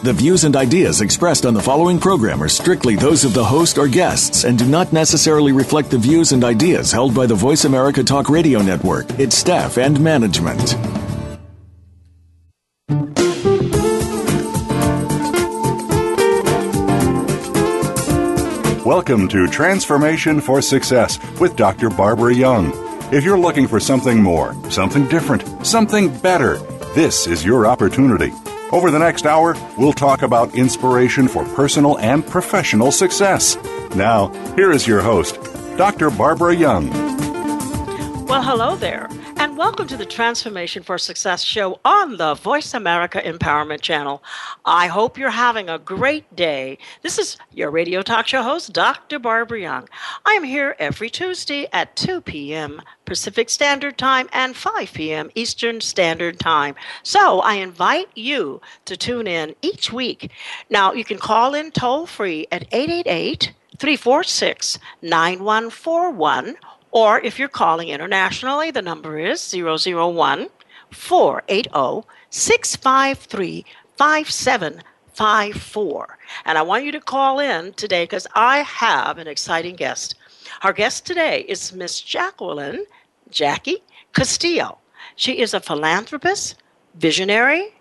[0.00, 3.78] The views and ideas expressed on the following program are strictly those of the host
[3.78, 7.64] or guests and do not necessarily reflect the views and ideas held by the Voice
[7.64, 10.76] America Talk Radio Network, its staff, and management.
[18.86, 21.90] Welcome to Transformation for Success with Dr.
[21.90, 22.70] Barbara Young.
[23.12, 26.58] If you're looking for something more, something different, something better,
[26.94, 28.32] this is your opportunity.
[28.70, 33.56] Over the next hour, we'll talk about inspiration for personal and professional success.
[33.94, 35.38] Now, here is your host,
[35.78, 36.10] Dr.
[36.10, 36.90] Barbara Young.
[38.26, 39.08] Well, hello there,
[39.40, 44.20] and welcome to the Transformation for Success show on the Voice America Empowerment Channel.
[44.64, 46.76] I hope you're having a great day.
[47.02, 49.20] This is your radio talk show host, Dr.
[49.20, 49.88] Barbara Young.
[50.26, 52.82] I am here every Tuesday at 2 p.m.
[53.04, 55.30] Pacific Standard Time and 5 p.m.
[55.36, 56.74] Eastern Standard Time.
[57.04, 60.32] So I invite you to tune in each week.
[60.68, 66.56] Now, you can call in toll free at 888 346 9141
[66.90, 70.48] or if you're calling internationally, the number is 001
[70.90, 73.64] 480 653
[73.96, 76.18] 5754.
[76.44, 80.14] And I want you to call in today because I have an exciting guest.
[80.62, 82.84] Our guest today is Miss Jacqueline
[83.30, 83.82] Jackie
[84.12, 84.78] Castillo.
[85.16, 86.56] She is a philanthropist,
[86.94, 87.74] visionary,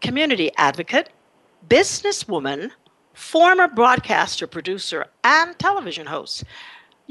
[0.00, 1.08] community advocate,
[1.68, 2.70] businesswoman,
[3.14, 6.44] former broadcaster, producer, and television host.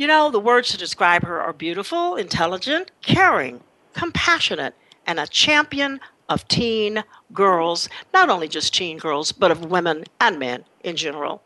[0.01, 3.61] You know, the words to describe her are beautiful, intelligent, caring,
[3.93, 4.73] compassionate,
[5.05, 10.39] and a champion of teen girls, not only just teen girls, but of women and
[10.39, 11.43] men in general.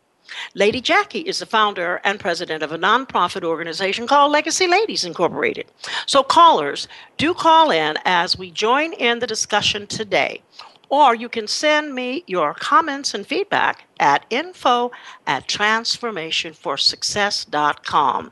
[0.53, 5.65] Lady Jackie is the founder and president of a nonprofit organization called Legacy Ladies Incorporated.
[6.05, 6.87] So, callers,
[7.17, 10.41] do call in as we join in the discussion today.
[10.87, 14.93] Or you can send me your comments and feedback at info
[15.27, 18.31] at transformationforsuccess.com.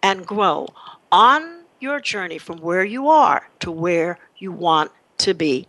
[0.08, 0.66] and grow
[1.12, 5.68] on your journey from where you are to where you want to be.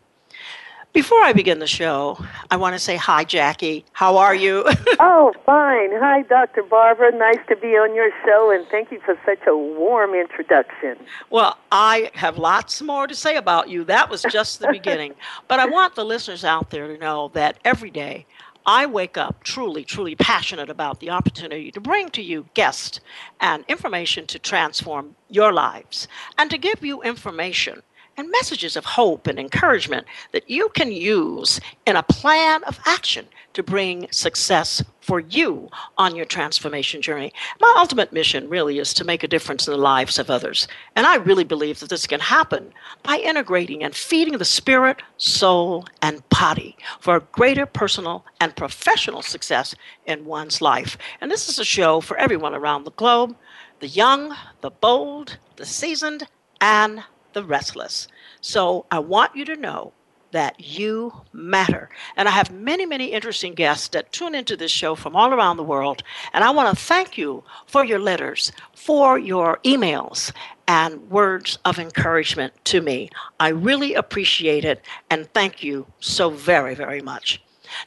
[0.93, 3.85] Before I begin the show, I want to say hi, Jackie.
[3.93, 4.65] How are you?
[5.01, 5.91] oh, fine.
[5.93, 6.63] Hi, Dr.
[6.63, 7.11] Barbara.
[7.17, 10.97] Nice to be on your show, and thank you for such a warm introduction.
[11.31, 13.83] Well, I have lots more to say about you.
[13.85, 15.15] That was just the beginning.
[15.49, 18.25] But I want the listeners out there to know that every day
[18.71, 23.01] I wake up truly, truly passionate about the opportunity to bring to you guests
[23.41, 26.07] and information to transform your lives
[26.37, 27.83] and to give you information
[28.19, 33.25] and messages of hope and encouragement that you can use in a plan of action
[33.55, 37.33] to bring success for you on your transformation journey.
[37.61, 40.67] My ultimate mission really is to make a difference in the lives of others.
[40.97, 42.73] And I really believe that this can happen
[43.05, 49.75] by integrating and feeding the spirit, soul, and body for greater personal and professional success
[50.07, 50.99] in one's life.
[51.21, 53.37] And this is a show for everyone around the globe
[53.81, 56.27] the young, the bold, the seasoned,
[56.61, 57.05] and
[57.39, 58.09] the restless.
[58.41, 59.93] So I want you to know
[60.33, 61.89] that you matter.
[62.17, 65.57] And I have many, many interesting guests that tune into this show from all around
[65.57, 66.03] the world.
[66.33, 70.33] And I want to thank you for your letters, for your emails,
[70.67, 73.09] and words of encouragement to me.
[73.39, 77.41] I really appreciate it and thank you so very, very much.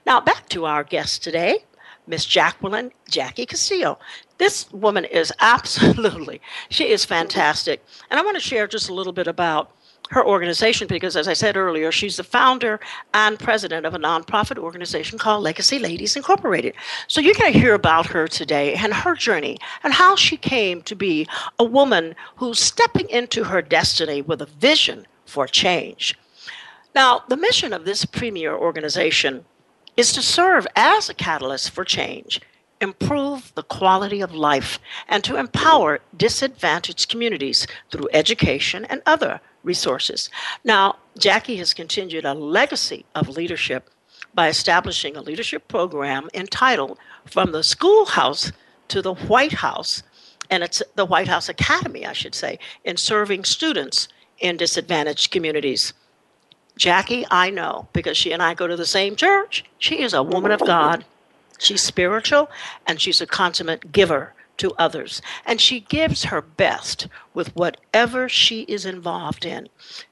[0.06, 1.66] Now, back to our guest today,
[2.12, 3.98] Miss Jacqueline Jackie Castillo.
[4.38, 7.84] This woman is absolutely, she is fantastic.
[8.10, 9.72] And I want to share just a little bit about
[10.10, 12.82] her organization because, as I said earlier, she's the founder
[13.14, 16.74] and president of a nonprofit organization called Legacy Ladies Incorporated.
[17.08, 20.82] So you're going to hear about her today and her journey and how she came
[20.82, 21.28] to be
[21.60, 26.18] a woman who's stepping into her destiny with a vision for change.
[26.94, 29.46] Now, the mission of this premier organization
[30.02, 32.42] is to serve as a catalyst for change
[32.82, 40.32] improve the quality of life, and to empower disadvantaged communities through education and other resources.
[40.64, 43.92] Now, Jackie has continued a legacy of leadership
[44.34, 48.52] by establishing a leadership program entitled From the Schoolhouse
[48.88, 50.02] to the White House,
[50.50, 54.08] and it's the White House Academy, I should say, in serving students
[54.40, 55.94] in disadvantaged communities.
[56.78, 59.64] Jackie, I know because she and I go to the same church.
[59.78, 61.06] She is a woman of God.
[61.60, 62.50] She's spiritual
[62.88, 65.22] and she's a consummate giver to others.
[65.46, 69.68] And she gives her best with whatever she is involved in.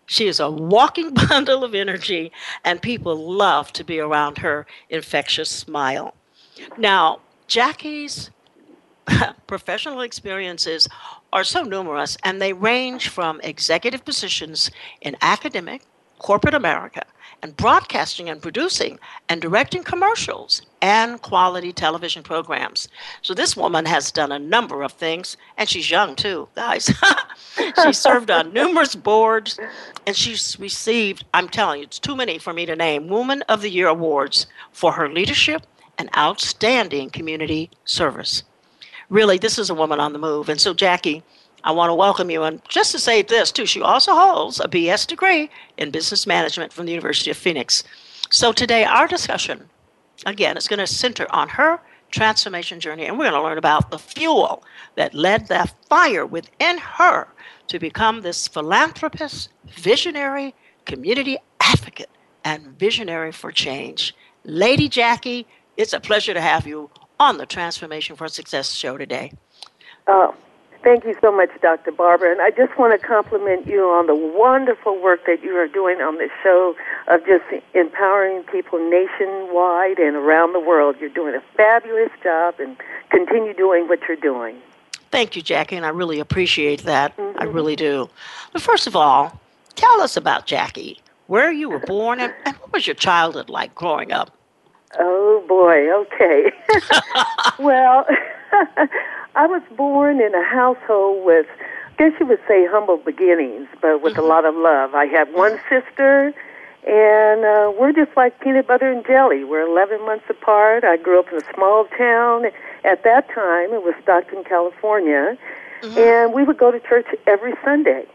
[0.05, 2.31] She is a walking bundle of energy,
[2.65, 6.15] and people love to be around her infectious smile.
[6.77, 8.31] Now, Jackie's
[9.47, 10.87] professional experiences
[11.31, 14.71] are so numerous, and they range from executive positions
[15.01, 15.83] in academic,
[16.19, 17.03] corporate America,
[17.41, 18.99] and broadcasting and producing
[19.29, 22.87] and directing commercials and quality television programs.
[23.21, 26.93] So this woman has done a number of things, and she's young too, guys.
[27.83, 29.59] she served on numerous boards,
[30.05, 33.61] and she's received, I'm telling you, it's too many for me to name, Woman of
[33.61, 35.65] the Year awards for her leadership
[35.97, 38.43] and outstanding community service.
[39.09, 40.49] Really, this is a woman on the move.
[40.49, 41.23] And so, Jackie,
[41.63, 42.43] I want to welcome you.
[42.43, 46.71] And just to say this, too, she also holds a BS degree in business management
[46.71, 47.83] from the University of Phoenix.
[48.29, 49.69] So today, our discussion,
[50.25, 51.79] again, is going to center on her
[52.11, 53.05] transformation journey.
[53.05, 54.63] And we're going to learn about the fuel
[54.95, 57.27] that led that fire within her
[57.67, 62.09] to become this philanthropist, visionary, community advocate,
[62.43, 64.15] and visionary for change.
[64.43, 65.45] Lady Jackie,
[65.77, 66.89] it's a pleasure to have you
[67.19, 69.33] on the Transformation for Success show today.
[70.07, 70.33] Oh,
[70.81, 71.91] Thank you so much, Dr.
[71.91, 72.31] Barbara.
[72.31, 75.99] And I just want to compliment you on the wonderful work that you are doing
[75.99, 76.73] on this show
[77.07, 77.43] of just
[77.73, 80.95] empowering people nationwide and around the world.
[81.01, 82.77] You're doing a fabulous job and
[83.09, 84.55] continue doing what you're doing.
[85.11, 87.17] Thank you, Jackie, and I really appreciate that.
[87.17, 87.39] Mm-hmm.
[87.39, 88.09] I really do.
[88.53, 89.37] But first of all,
[89.75, 93.75] tell us about Jackie, where you were born, and, and what was your childhood like
[93.75, 94.31] growing up?
[94.97, 96.51] Oh, boy, okay.
[97.59, 98.05] well,
[99.35, 101.45] I was born in a household with,
[101.97, 104.23] I guess you would say, humble beginnings, but with mm-hmm.
[104.23, 104.95] a lot of love.
[104.95, 106.33] I have one sister,
[106.87, 109.43] and uh, we're just like peanut butter and jelly.
[109.43, 110.83] We're 11 months apart.
[110.83, 112.45] I grew up in a small town.
[112.83, 115.37] At that time, it was Stockton, California,
[115.81, 115.97] mm-hmm.
[115.97, 118.05] and we would go to church every Sunday.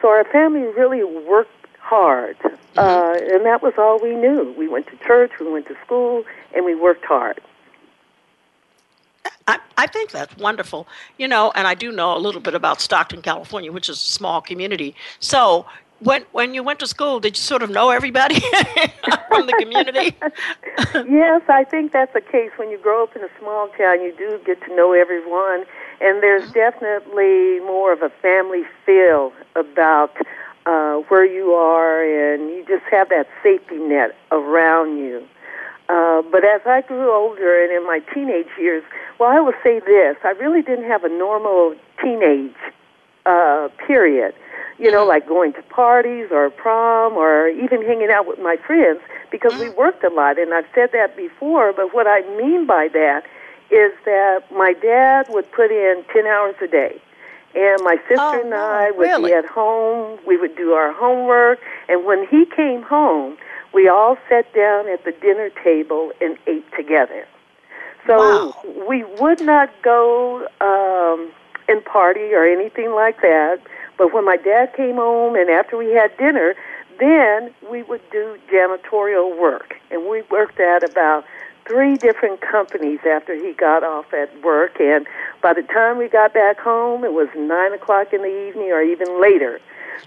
[0.00, 2.78] So our family really worked hard, mm-hmm.
[2.78, 4.54] uh, and that was all we knew.
[4.56, 7.40] We went to church, we went to school, and we worked hard.
[9.50, 10.86] I, I think that's wonderful.
[11.18, 14.00] You know, and I do know a little bit about Stockton, California, which is a
[14.00, 14.94] small community.
[15.18, 15.66] So
[16.00, 18.40] when when you went to school, did you sort of know everybody
[19.28, 20.16] from the community?
[21.08, 22.50] yes, I think that's the case.
[22.56, 25.64] When you grow up in a small town, you do get to know everyone,
[26.00, 26.52] and there's mm-hmm.
[26.52, 30.16] definitely more of a family feel about
[30.66, 35.26] uh, where you are, and you just have that safety net around you.
[35.90, 38.84] Uh, but as I grew older and in my teenage years,
[39.18, 42.54] well, I will say this: I really didn't have a normal teenage
[43.26, 44.34] uh, period.
[44.78, 49.00] You know, like going to parties or prom or even hanging out with my friends
[49.30, 50.38] because we worked a lot.
[50.38, 53.24] And I've said that before, but what I mean by that
[53.70, 57.00] is that my dad would put in 10 hours a day.
[57.54, 59.30] And my sister oh, and I would really?
[59.30, 60.18] be at home.
[60.26, 61.58] We would do our homework.
[61.88, 63.36] And when he came home,
[63.72, 67.26] we all sat down at the dinner table and ate together.
[68.06, 68.86] So wow.
[68.88, 71.32] we would not go um,
[71.68, 73.60] and party or anything like that.
[73.96, 76.54] But when my dad came home and after we had dinner,
[76.98, 79.74] then we would do janitorial work.
[79.90, 81.24] And we worked at about
[81.66, 84.80] three different companies after he got off at work.
[84.80, 85.06] And
[85.42, 88.82] by the time we got back home, it was 9 o'clock in the evening or
[88.82, 89.60] even later.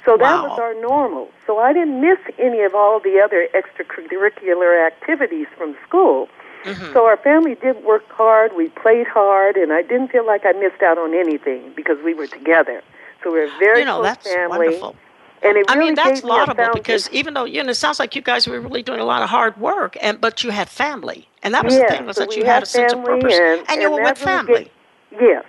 [0.05, 0.49] So that wow.
[0.49, 1.29] was our normal.
[1.45, 6.27] So I didn't miss any of all the other extracurricular activities from school.
[6.63, 6.93] Mm-hmm.
[6.93, 10.53] So our family did work hard, we played hard, and I didn't feel like I
[10.53, 12.81] missed out on anything because we were together.
[13.23, 14.57] So we are a very you know, close that's family.
[14.67, 14.95] Wonderful.
[15.43, 18.15] And it I really mean, that's laudable because even though you know, it sounds like
[18.15, 21.27] you guys were really doing a lot of hard work, and but you had family,
[21.41, 23.33] and that was yes, the thing was so that you had, a sense of purpose,
[23.33, 24.71] and, and, and you were with family.
[25.11, 25.43] yes,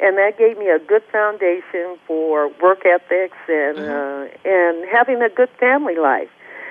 [0.00, 4.48] and that gave me a good foundation for work ethics and mm-hmm.
[4.48, 6.30] uh, and having a good family life.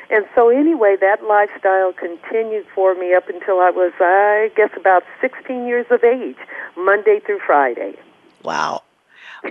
[0.09, 5.03] And so anyway, that lifestyle continued for me up until I was, I guess, about
[5.19, 6.37] 16 years of age,
[6.77, 7.95] Monday through Friday.
[8.43, 8.83] Wow.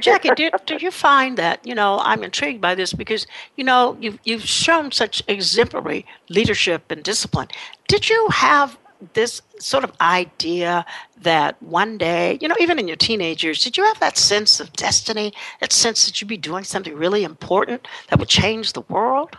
[0.01, 3.97] Jackie, do, do you find that, you know, I'm intrigued by this because, you know,
[4.01, 7.49] you've, you've shown such exemplary leadership and discipline.
[7.89, 8.79] Did you have
[9.13, 10.85] this sort of idea
[11.21, 14.61] that one day, you know, even in your teenage years, did you have that sense
[14.61, 18.81] of destiny, that sense that you'd be doing something really important that would change the
[18.83, 19.37] world?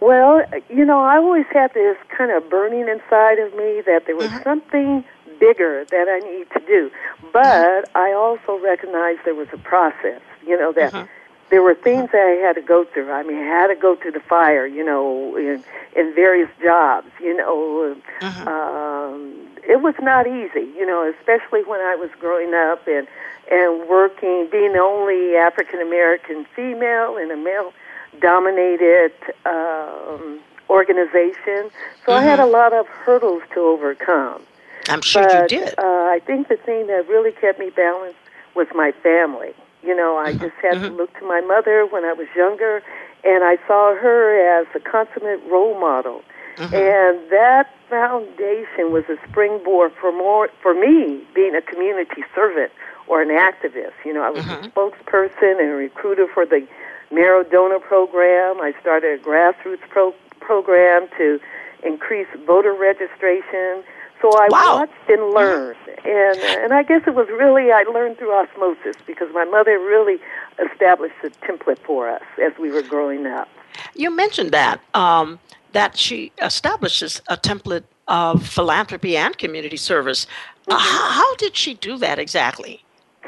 [0.00, 4.16] Well, you know, I always had this kind of burning inside of me that there
[4.16, 4.42] was mm-hmm.
[4.42, 5.04] something
[5.38, 6.90] bigger that I need to do.
[7.32, 7.96] But mm-hmm.
[7.96, 11.06] I also recognized there was a process, you know, that mm-hmm.
[11.50, 13.10] there were things that I had to go through.
[13.10, 15.64] I mean, I had to go through the fire, you know, in,
[15.94, 17.96] in various jobs, you know.
[18.20, 18.48] Mm-hmm.
[18.48, 23.06] Um, it was not easy, you know, especially when I was growing up and
[23.48, 27.72] and working, being the only African American female in a male
[28.20, 29.12] dominated
[29.44, 31.70] um, organization.
[32.04, 32.10] So mm-hmm.
[32.12, 32.48] I had mm-hmm.
[32.48, 34.42] a lot of hurdles to overcome.
[34.88, 35.78] I'm sure but, you did.
[35.78, 38.18] Uh, I think the thing that really kept me balanced
[38.54, 39.52] was my family.
[39.82, 40.40] You know, I mm-hmm.
[40.40, 42.82] just had to look to my mother when I was younger,
[43.24, 46.22] and I saw her as a consummate role model.
[46.56, 46.74] Mm-hmm.
[46.74, 52.72] And that foundation was a springboard for more for me being a community servant
[53.06, 53.92] or an activist.
[54.04, 56.66] You know, I was a spokesperson and a recruiter for the
[57.12, 58.60] Marrow Donor Program.
[58.60, 61.38] I started a grassroots pro- program to
[61.84, 63.84] increase voter registration.
[64.22, 64.76] So I wow.
[64.80, 69.28] watched and learned, and and I guess it was really I learned through osmosis because
[69.34, 70.18] my mother really
[70.58, 73.48] established a template for us as we were growing up.
[73.94, 75.38] You mentioned that um,
[75.72, 80.24] that she establishes a template of philanthropy and community service.
[80.24, 80.72] Mm-hmm.
[80.72, 82.82] Uh, how, how did she do that exactly?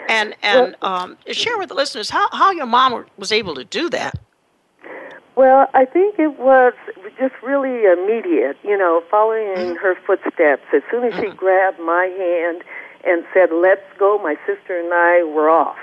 [0.09, 3.65] And and well, um, share with the listeners how, how your mom was able to
[3.65, 4.19] do that.
[5.39, 6.75] Well, I think it was
[7.17, 9.77] just really immediate, you know, following mm-hmm.
[9.77, 10.67] her footsteps.
[10.75, 11.31] As soon as mm-hmm.
[11.31, 12.65] she grabbed my hand
[13.07, 15.79] and said, "Let's go," my sister and I were off.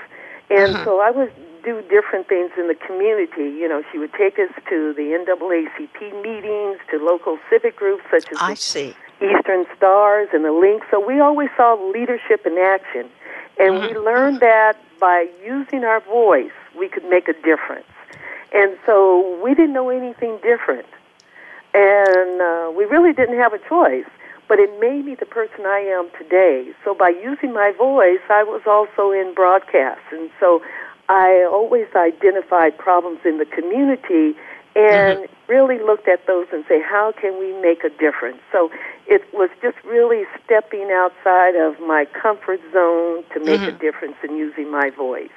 [0.50, 0.84] And mm-hmm.
[0.84, 1.32] so I would
[1.64, 3.48] do different things in the community.
[3.56, 8.30] You know, she would take us to the NAACP meetings, to local civic groups such
[8.30, 8.94] as I see.
[9.22, 10.82] Eastern Stars and the Link.
[10.90, 13.08] So we always saw leadership in action.
[13.58, 13.94] And mm-hmm.
[13.94, 17.88] we learned that by using our voice, we could make a difference.
[18.52, 20.86] And so we didn't know anything different.
[21.74, 24.08] And uh, we really didn't have a choice.
[24.48, 26.70] But it made me the person I am today.
[26.84, 30.00] So by using my voice, I was also in broadcast.
[30.12, 30.62] And so
[31.08, 34.38] I always identified problems in the community
[34.76, 35.52] and mm-hmm.
[35.52, 38.38] really looked at those and say, how can we make a difference?
[38.52, 38.70] So
[39.06, 43.74] it was just really stepping outside of my comfort zone to make mm-hmm.
[43.74, 45.30] a difference in using my voice.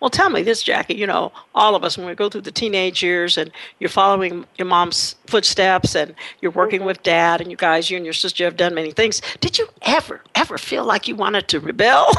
[0.00, 0.94] Well, tell me this, Jackie.
[0.94, 4.46] You know, all of us, when we go through the teenage years and you're following
[4.56, 6.88] your mom's footsteps and you're working mm-hmm.
[6.88, 9.20] with dad, and you guys, you and your sister have done many things.
[9.40, 12.06] Did you ever, ever feel like you wanted to rebel?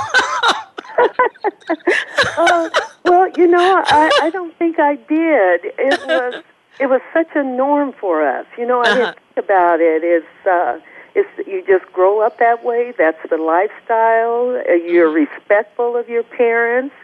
[2.38, 2.70] uh,
[3.06, 5.62] well, you know, I, I don't think I did.
[5.78, 6.44] It was
[6.80, 8.46] it was such a norm for us.
[8.58, 8.96] You know, I uh-huh.
[8.96, 10.04] didn't think about it.
[10.04, 10.80] It's uh,
[11.16, 12.94] it's you just grow up that way.
[12.98, 14.62] That's the lifestyle.
[14.70, 15.34] Uh, you're mm-hmm.
[15.34, 16.96] respectful of your parents,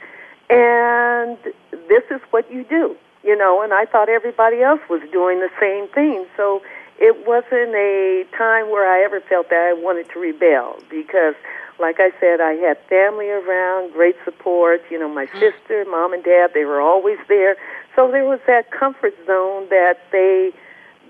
[0.49, 1.37] and
[1.71, 2.95] this is what you do.
[3.23, 6.25] You know, and I thought everybody else was doing the same thing.
[6.35, 6.61] So
[6.99, 11.35] it wasn't a time where I ever felt that I wanted to rebel because
[11.79, 14.81] like I said, I had family around, great support.
[14.91, 15.39] You know, my mm.
[15.39, 17.55] sister, mom, and dad, they were always there.
[17.95, 20.51] So there was that comfort zone that they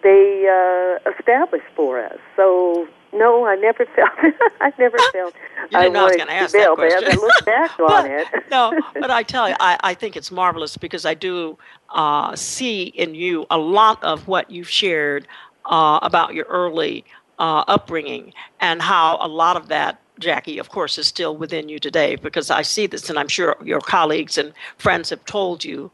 [0.03, 2.17] they uh, established for us.
[2.35, 4.11] So no, I never felt.
[4.61, 5.33] I never felt.
[5.35, 7.11] You didn't I know I was going to ask that question.
[7.11, 8.27] I look back but, on it.
[8.51, 11.57] no, but I tell you, I, I think it's marvelous because I do
[11.89, 15.27] uh, see in you a lot of what you've shared
[15.65, 17.05] uh, about your early
[17.39, 21.79] uh, upbringing and how a lot of that Jackie, of course, is still within you
[21.79, 25.89] today because I see this, and I'm sure your colleagues and friends have told you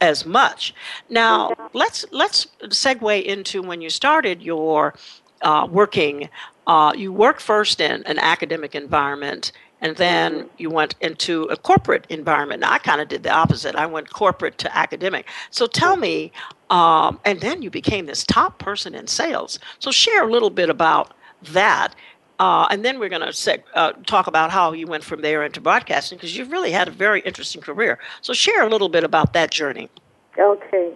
[0.00, 0.74] as much.
[1.08, 4.94] Now, let's let's segue into when you started your
[5.42, 6.28] uh, working.
[6.66, 12.06] Uh, you worked first in an academic environment, and then you went into a corporate
[12.08, 12.60] environment.
[12.60, 13.74] Now, I kind of did the opposite.
[13.74, 15.28] I went corporate to academic.
[15.50, 16.30] So tell me,
[16.70, 19.58] um, and then you became this top person in sales.
[19.80, 21.14] So share a little bit about
[21.50, 21.96] that
[22.42, 25.60] uh, and then we're going to uh, talk about how you went from there into
[25.60, 28.00] broadcasting because you've really had a very interesting career.
[28.20, 29.88] So share a little bit about that journey.
[30.36, 30.92] Okay.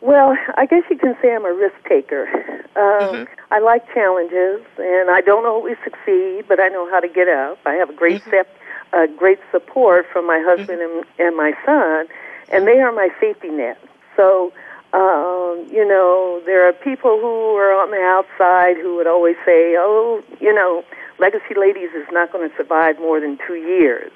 [0.00, 2.28] Well, I guess you can say I'm a risk taker.
[2.76, 3.52] Um, mm-hmm.
[3.52, 7.58] I like challenges, and I don't always succeed, but I know how to get up.
[7.66, 8.30] I have a great mm-hmm.
[8.30, 8.56] sep-
[8.92, 10.98] uh, great support from my husband mm-hmm.
[11.18, 12.06] and, and my son,
[12.50, 13.78] and they are my safety net.
[14.16, 14.52] So
[14.92, 19.76] um, you know, there are people who are on the outside who would always say,
[19.76, 20.82] oh, you know,
[21.18, 24.10] Legacy Ladies is not going to survive more than two years.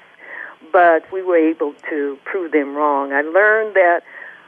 [0.71, 3.13] But we were able to prove them wrong.
[3.13, 4.01] I learned that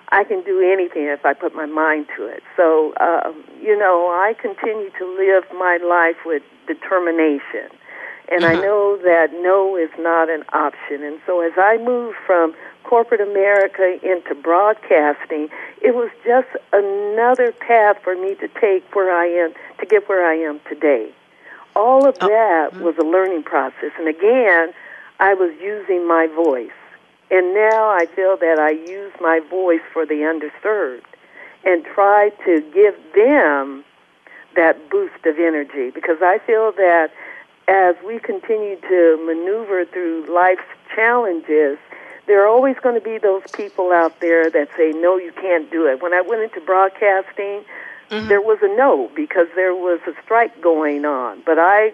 [0.09, 2.43] I can do anything if I put my mind to it.
[2.55, 7.69] So, um, you know, I continue to live my life with determination.
[8.31, 8.43] And.
[8.43, 11.03] I know that no is not an option.
[11.03, 15.49] And so as I move from corporate America into broadcasting,
[15.81, 20.25] it was just another path for me to take where I am, to get where
[20.25, 21.11] I am today.
[21.75, 22.27] All of oh.
[22.27, 22.83] that mm-hmm.
[22.83, 23.91] was a learning process.
[23.97, 24.73] And again,
[25.19, 26.71] I was using my voice.
[27.31, 31.03] And now I feel that I use my voice for the underserved
[31.63, 33.83] and try to give them
[34.55, 37.11] that boost of energy because I feel that
[37.67, 40.61] as we continue to maneuver through life's
[40.95, 41.77] challenges,
[42.27, 45.69] there are always going to be those people out there that say, no, you can't
[45.71, 46.01] do it.
[46.01, 47.65] When I went into broadcasting,
[48.09, 48.27] mm-hmm.
[48.27, 51.41] there was a no because there was a strike going on.
[51.45, 51.93] But I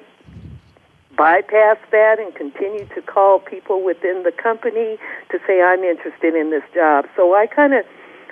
[1.21, 4.97] bypassed that and continued to call people within the company
[5.29, 7.05] to say, I'm interested in this job.
[7.15, 7.85] So I kind of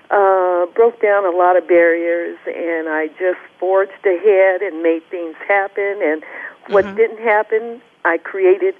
[0.09, 5.35] uh, broke down a lot of barriers and I just forged ahead and made things
[5.47, 5.99] happen.
[6.01, 6.23] And
[6.69, 6.97] what mm-hmm.
[6.97, 8.73] didn't happen, I created.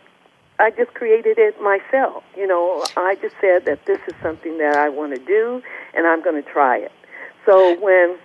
[0.58, 2.24] I just created it myself.
[2.36, 5.62] You know, I just said that this is something that I want to do,
[5.94, 6.92] and I'm going to try it.
[7.46, 8.18] So when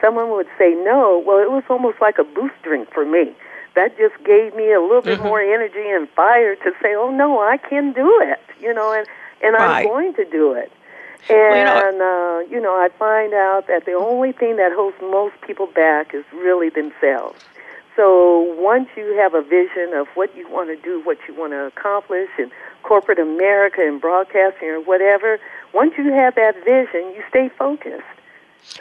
[0.00, 3.34] someone would say no, well, it was almost like a boost drink for me.
[3.74, 5.28] That just gave me a little bit mm-hmm.
[5.28, 9.06] more energy and fire to say, "Oh no, I can do it." You know, and
[9.42, 9.78] and right.
[9.78, 10.72] I'm going to do it.
[11.28, 14.72] And well, you, know, uh, you know, I find out that the only thing that
[14.72, 17.44] holds most people back is really themselves.
[17.94, 21.52] So once you have a vision of what you want to do, what you want
[21.52, 22.50] to accomplish in
[22.82, 25.38] corporate America and broadcasting or whatever,
[25.72, 28.02] once you have that vision, you stay focused.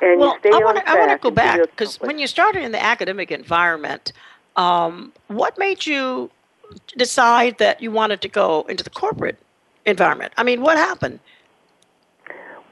[0.02, 2.28] And well, you stay I want to I want to go back because when you
[2.28, 4.14] started in the academic environment,
[4.56, 6.30] um, what made you
[6.98, 9.38] decide that you wanted to go into the corporate
[9.86, 10.34] environment?
[10.38, 11.20] I mean, what happened?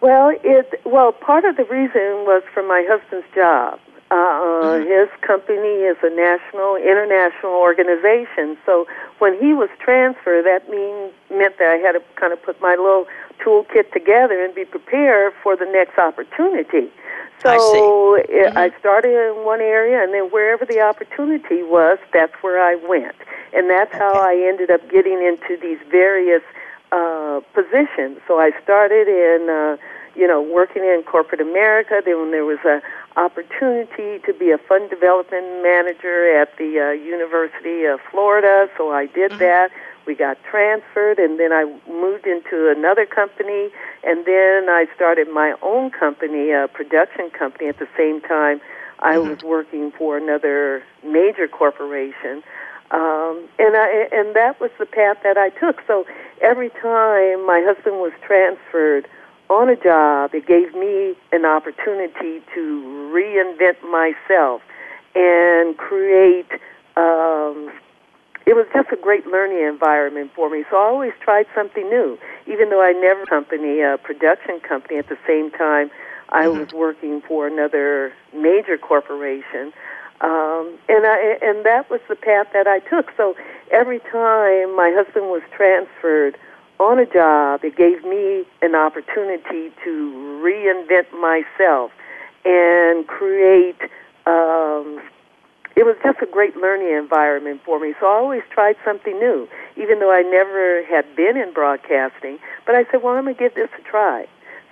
[0.01, 3.79] Well, it well part of the reason was for my husband's job.
[4.11, 4.89] Uh, mm-hmm.
[4.89, 8.57] His company is a national, international organization.
[8.65, 8.87] So
[9.19, 12.71] when he was transferred, that mean, meant that I had to kind of put my
[12.71, 13.05] little
[13.37, 16.89] toolkit together and be prepared for the next opportunity.
[17.41, 18.57] So I, mm-hmm.
[18.57, 23.15] I started in one area, and then wherever the opportunity was, that's where I went.
[23.53, 23.99] And that's okay.
[23.99, 26.43] how I ended up getting into these various
[26.91, 28.19] uh, positions.
[28.27, 29.49] So I started in.
[29.49, 29.77] Uh,
[30.15, 32.01] you know, working in corporate America.
[32.03, 32.81] Then there was a
[33.19, 39.07] opportunity to be a fund development manager at the uh, University of Florida, so I
[39.07, 39.39] did mm-hmm.
[39.39, 39.71] that.
[40.07, 43.69] We got transferred, and then I moved into another company,
[44.03, 47.67] and then I started my own company, a production company.
[47.67, 48.61] At the same time,
[48.99, 49.29] I mm-hmm.
[49.29, 52.41] was working for another major corporation.
[52.91, 55.83] Um, and I and that was the path that I took.
[55.85, 56.07] So
[56.41, 59.07] every time my husband was transferred,
[59.49, 64.61] on a job, it gave me an opportunity to reinvent myself
[65.15, 66.51] and create.
[66.95, 67.71] Um,
[68.45, 70.63] it was just a great learning environment for me.
[70.69, 74.97] So I always tried something new, even though I never company a production company.
[74.97, 75.91] At the same time,
[76.29, 76.59] I mm-hmm.
[76.59, 79.73] was working for another major corporation.
[80.21, 83.11] Um, and I and that was the path that I took.
[83.15, 83.35] So
[83.71, 86.37] every time my husband was transferred
[86.79, 89.91] on a job, it gave me an opportunity to
[90.41, 91.91] reinvent myself
[92.45, 93.79] and create.
[94.25, 95.01] Um,
[95.75, 97.93] it was just a great learning environment for me.
[97.99, 102.39] So I always tried something new, even though I never had been in broadcasting.
[102.65, 104.27] But I said, well, I'm going to give this a try.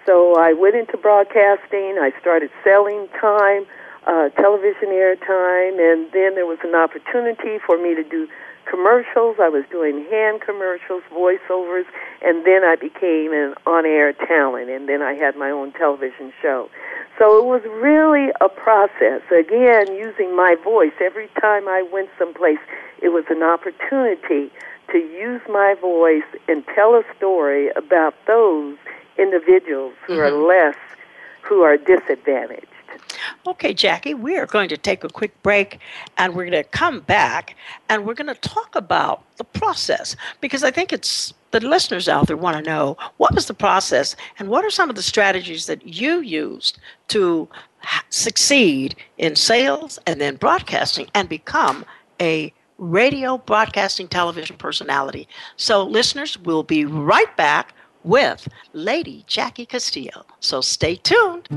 [0.06, 2.00] So I went into broadcasting.
[2.00, 3.67] I started selling time,
[4.08, 8.28] uh, television airtime, and then there was an opportunity for me to do
[8.69, 9.38] commercials.
[9.39, 11.86] I was doing hand commercials, voiceovers,
[12.21, 16.69] and then I became an on-air talent, and then I had my own television show.
[17.17, 19.21] So it was really a process.
[19.32, 22.60] Again, using my voice every time I went someplace,
[23.01, 24.51] it was an opportunity
[24.91, 28.77] to use my voice and tell a story about those
[29.17, 30.21] individuals who mm-hmm.
[30.21, 30.77] are less,
[31.41, 32.67] who are disadvantaged.
[33.45, 35.80] Okay, Jackie, we are going to take a quick break
[36.17, 37.56] and we're going to come back
[37.89, 42.28] and we're going to talk about the process because I think it's the listeners out
[42.28, 45.65] there want to know what was the process and what are some of the strategies
[45.67, 46.78] that you used
[47.10, 47.47] to
[48.10, 51.86] succeed in sales and then broadcasting and become
[52.21, 55.28] a radio broadcasting television personality.
[55.56, 57.73] So, listeners, we'll be right back
[58.08, 60.26] with Lady Jackie Castillo.
[60.39, 61.48] So, stay tuned.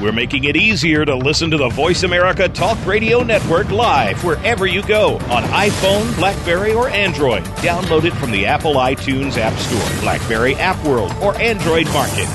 [0.00, 4.22] We're We're making it easier to listen to the Voice America Talk Radio Network live
[4.22, 7.44] wherever you go on iPhone, Blackberry, or Android.
[7.62, 12.28] Download it from the Apple iTunes App Store, Blackberry App World, or Android Market.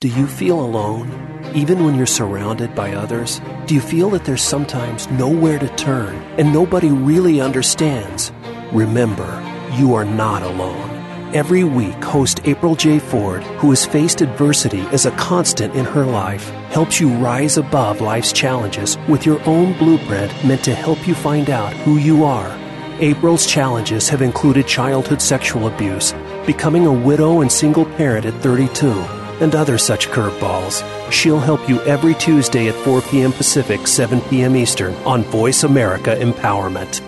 [0.00, 3.40] Do you feel alone, even when you're surrounded by others?
[3.66, 8.32] Do you feel that there's sometimes nowhere to turn and nobody really understands?
[8.72, 9.26] Remember,
[9.74, 10.88] you are not alone.
[11.34, 12.98] Every week, host April J.
[12.98, 18.00] Ford, who has faced adversity as a constant in her life, helps you rise above
[18.00, 22.56] life's challenges with your own blueprint meant to help you find out who you are.
[23.00, 26.14] April's challenges have included childhood sexual abuse,
[26.46, 28.90] becoming a widow and single parent at 32,
[29.40, 30.82] and other such curveballs.
[31.10, 33.32] She'll help you every Tuesday at 4 p.m.
[33.32, 34.56] Pacific, 7 p.m.
[34.56, 37.07] Eastern on Voice America Empowerment.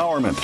[0.01, 0.37] empowerment.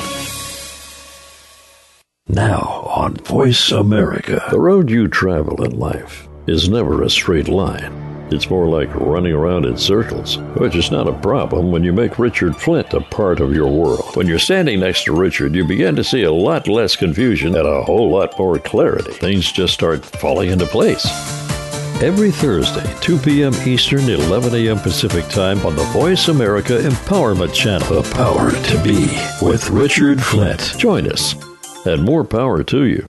[2.27, 4.43] Now on Voice America.
[4.51, 8.03] The road you travel in life is never a straight line.
[8.29, 12.19] It's more like running around in circles, which is not a problem when you make
[12.19, 14.17] Richard Flint a part of your world.
[14.17, 17.65] When you're standing next to Richard, you begin to see a lot less confusion and
[17.67, 19.13] a whole lot more clarity.
[19.13, 21.46] Things just start falling into place
[22.01, 23.53] every Thursday, 2 p.m.
[23.65, 24.79] Eastern, 11 a.m.
[24.79, 28.01] Pacific Time on the Voice America Empowerment Channel.
[28.01, 29.07] The power to be
[29.45, 30.75] with Richard Flint.
[30.77, 31.35] Join us,
[31.85, 33.05] and more power to you.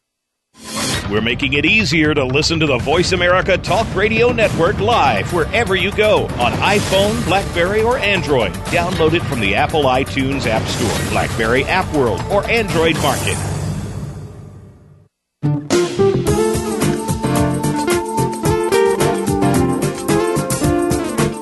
[1.10, 5.74] We're making it easier to listen to the Voice America Talk Radio Network live wherever
[5.74, 8.52] you go on iPhone, Blackberry, or Android.
[8.66, 13.38] Download it from the Apple iTunes App Store, Blackberry App World, or Android Market.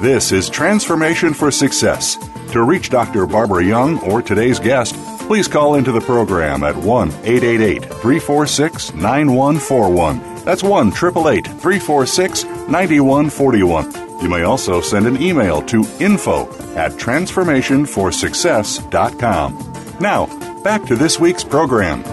[0.06, 2.16] This is Transformation for Success.
[2.52, 3.26] To reach Dr.
[3.26, 4.94] Barbara Young or today's guest,
[5.26, 10.44] please call into the program at 1 888 346 9141.
[10.44, 14.22] That's 1 888 346 9141.
[14.22, 16.42] You may also send an email to info
[16.76, 19.72] at transformationforsuccess.com.
[19.98, 22.04] Now, back to this week's program.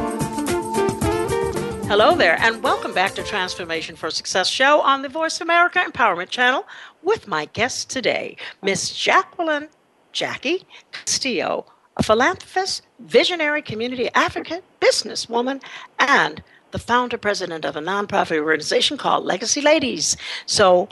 [1.94, 6.30] Hello there, and welcome back to Transformation for Success show on the Voice America Empowerment
[6.30, 6.66] Channel
[7.04, 9.70] with my guest today, Miss Jacqueline
[10.12, 11.66] Jackie Castillo,
[11.98, 15.62] a philanthropist, visionary community advocate, businesswoman,
[16.00, 20.18] and the founder president of a nonprofit organization called Legacy Ladies.
[20.46, 20.90] So,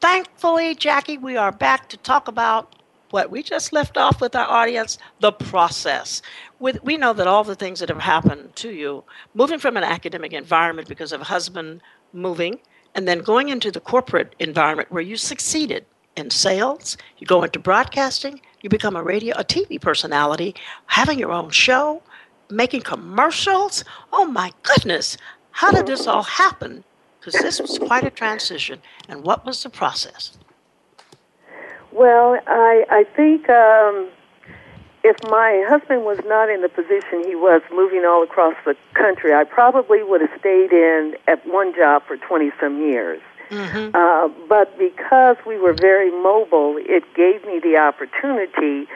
[0.00, 2.74] thankfully, Jackie, we are back to talk about
[3.10, 6.22] what we just left off with our audience the process.
[6.58, 9.84] With, we know that all the things that have happened to you, moving from an
[9.84, 11.80] academic environment because of a husband
[12.12, 12.60] moving,
[12.94, 15.84] and then going into the corporate environment where you succeeded
[16.16, 20.54] in sales, you go into broadcasting, you become a radio, a TV personality,
[20.86, 22.02] having your own show,
[22.50, 23.84] making commercials.
[24.12, 25.16] Oh my goodness,
[25.52, 26.84] how did this all happen?
[27.18, 28.80] Because this was quite a transition.
[29.08, 30.38] And what was the process?
[31.92, 34.08] Well, I I think um,
[35.02, 39.32] if my husband was not in the position he was, moving all across the country,
[39.32, 43.20] I probably would have stayed in at one job for twenty some years.
[43.50, 43.96] Mm-hmm.
[43.96, 48.86] Uh, but because we were very mobile, it gave me the opportunity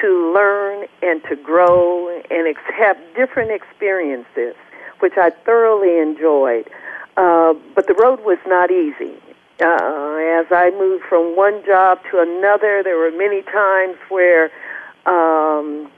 [0.00, 4.54] to learn and to grow and ex- have different experiences,
[4.98, 6.68] which I thoroughly enjoyed.
[7.16, 9.14] Uh, but the road was not easy.
[9.60, 14.50] Uh, as I moved from one job to another, there were many times where
[15.06, 15.90] um,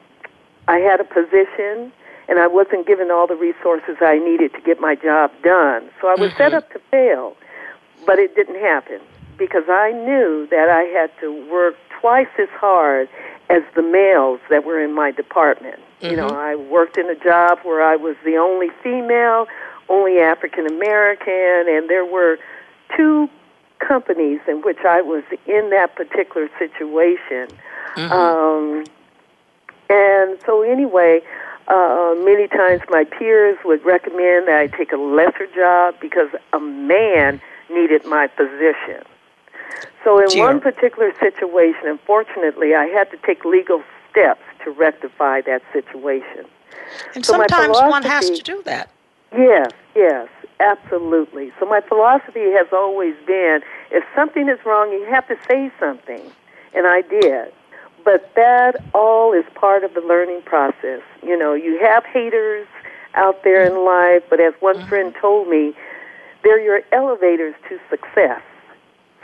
[0.69, 1.93] I had a position
[2.29, 5.91] and I wasn't given all the resources I needed to get my job done.
[6.01, 6.39] So I was mm-hmm.
[6.39, 7.37] set up to fail,
[8.07, 9.01] but it didn't happen
[9.37, 13.09] because I knew that I had to work twice as hard
[13.51, 15.81] as the males that were in my department.
[16.01, 16.07] Mm-hmm.
[16.07, 16.37] You know, mm-hmm.
[16.37, 19.47] I worked in a job where I was the only female,
[19.89, 22.39] only African American, and there were
[22.97, 23.29] two
[23.87, 27.49] companies in which I was in that particular situation.
[27.97, 28.13] Mm-hmm.
[28.13, 28.85] Um,
[29.91, 31.21] and so, anyway,
[31.69, 36.61] uh, many times my peers would recommend that I take a lesser job because a
[36.61, 37.41] man
[37.71, 39.05] needed my position.
[40.05, 45.63] So, in one particular situation, unfortunately, I had to take legal steps to rectify that
[45.73, 46.47] situation.
[47.15, 48.91] And so sometimes one has to do that.
[49.33, 50.29] Yes, yes.
[50.63, 51.51] Absolutely.
[51.59, 56.23] So my philosophy has always been if something is wrong, you have to say something.
[56.73, 57.53] And I did.
[58.05, 61.03] But that all is part of the learning process.
[61.23, 62.69] You know, you have haters
[63.15, 65.21] out there in life, but as one friend mm-hmm.
[65.21, 65.75] told me,
[66.45, 68.41] they're your elevators to success.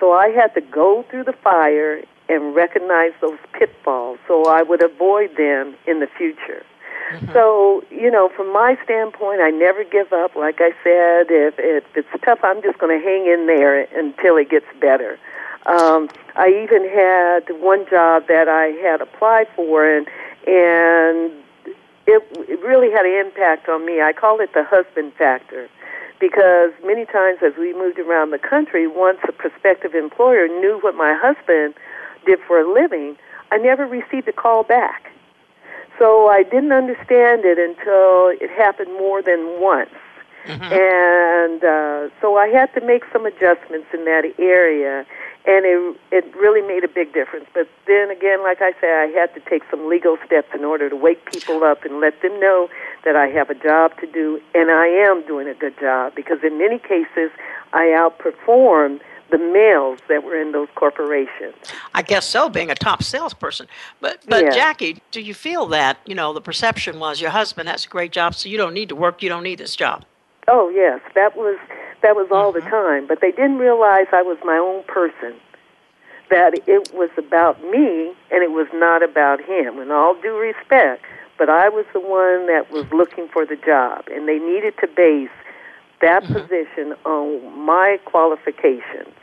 [0.00, 4.82] So I had to go through the fire and recognize those pitfalls so I would
[4.82, 6.64] avoid them in the future.
[7.10, 7.32] Mm-hmm.
[7.32, 10.36] So, you know, from my standpoint, I never give up.
[10.36, 14.36] Like I said, if, if it's tough, I'm just going to hang in there until
[14.36, 15.18] it gets better.
[15.66, 20.06] Um, I even had one job that I had applied for, and
[20.46, 21.32] and
[22.06, 24.00] it, it really had an impact on me.
[24.00, 25.68] I call it the husband factor
[26.20, 30.94] because many times as we moved around the country, once a prospective employer knew what
[30.94, 31.74] my husband
[32.24, 33.16] did for a living,
[33.50, 35.12] I never received a call back.
[35.98, 39.90] So I didn't understand it until it happened more than once.
[40.46, 40.72] Mm-hmm.
[40.72, 45.04] And uh, so I had to make some adjustments in that area,
[45.44, 47.44] and it it really made a big difference.
[47.52, 50.88] But then again, like I said, I had to take some legal steps in order
[50.88, 52.70] to wake people up and let them know
[53.04, 56.38] that I have a job to do, and I am doing a good job because
[56.42, 57.30] in many cases
[57.74, 61.54] I outperform the males that were in those corporations.
[61.94, 63.66] I guess so, being a top salesperson.
[64.00, 64.50] But but yeah.
[64.50, 68.12] Jackie, do you feel that you know the perception was your husband has a great
[68.12, 70.04] job, so you don't need to work, you don't need this job?
[70.46, 71.58] Oh yes, that was
[72.02, 72.64] that was all mm-hmm.
[72.64, 73.06] the time.
[73.06, 75.38] But they didn't realize I was my own person.
[76.30, 79.78] That it was about me and it was not about him.
[79.78, 81.02] In all due respect,
[81.38, 84.86] but I was the one that was looking for the job, and they needed to
[84.88, 85.30] base
[86.00, 86.34] that mm-hmm.
[86.34, 89.14] position on my qualifications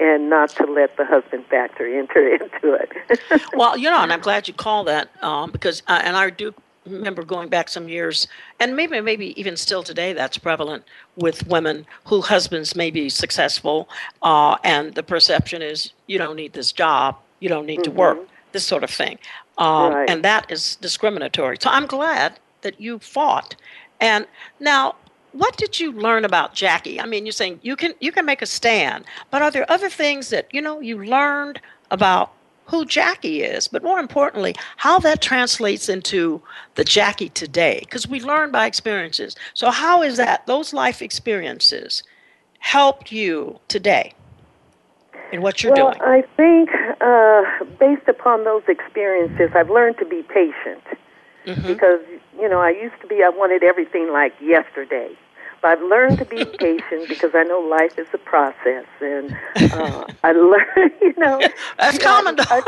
[0.00, 3.20] and not to let the husband factor enter into it.
[3.54, 6.54] well, you know, and I'm glad you call that um, because, uh, and I do
[6.86, 8.26] remember going back some years,
[8.58, 10.84] and maybe maybe even still today, that's prevalent
[11.16, 13.88] with women who husbands may be successful,
[14.22, 17.92] uh, and the perception is you don't need this job, you don't need mm-hmm.
[17.92, 18.18] to work,
[18.52, 19.18] this sort of thing,
[19.58, 20.10] um, right.
[20.10, 21.58] and that is discriminatory.
[21.60, 23.56] So I'm glad that you fought.
[24.00, 24.26] And
[24.58, 24.96] now
[25.32, 27.00] what did you learn about Jackie?
[27.00, 29.88] I mean, you're saying you can you can make a stand, but are there other
[29.88, 32.32] things that you know you learned about
[32.66, 36.40] who Jackie is, but more importantly, how that translates into
[36.76, 37.80] the Jackie today?
[37.80, 39.34] Because we learn by experiences.
[39.54, 42.04] So how is that those life experiences
[42.60, 44.14] helped you today
[45.32, 46.02] in what you're well, doing?
[46.02, 50.84] I think uh, based upon those experiences, I've learned to be patient
[51.46, 51.66] mm-hmm.
[51.66, 52.00] because
[52.38, 55.16] you know I used to be I wanted everything like yesterday.
[55.62, 60.06] But I've learned to be patient because I know life is a process, and uh,
[60.24, 61.40] I learned, you know.
[61.78, 62.36] That's you common.
[62.36, 62.62] Know, I,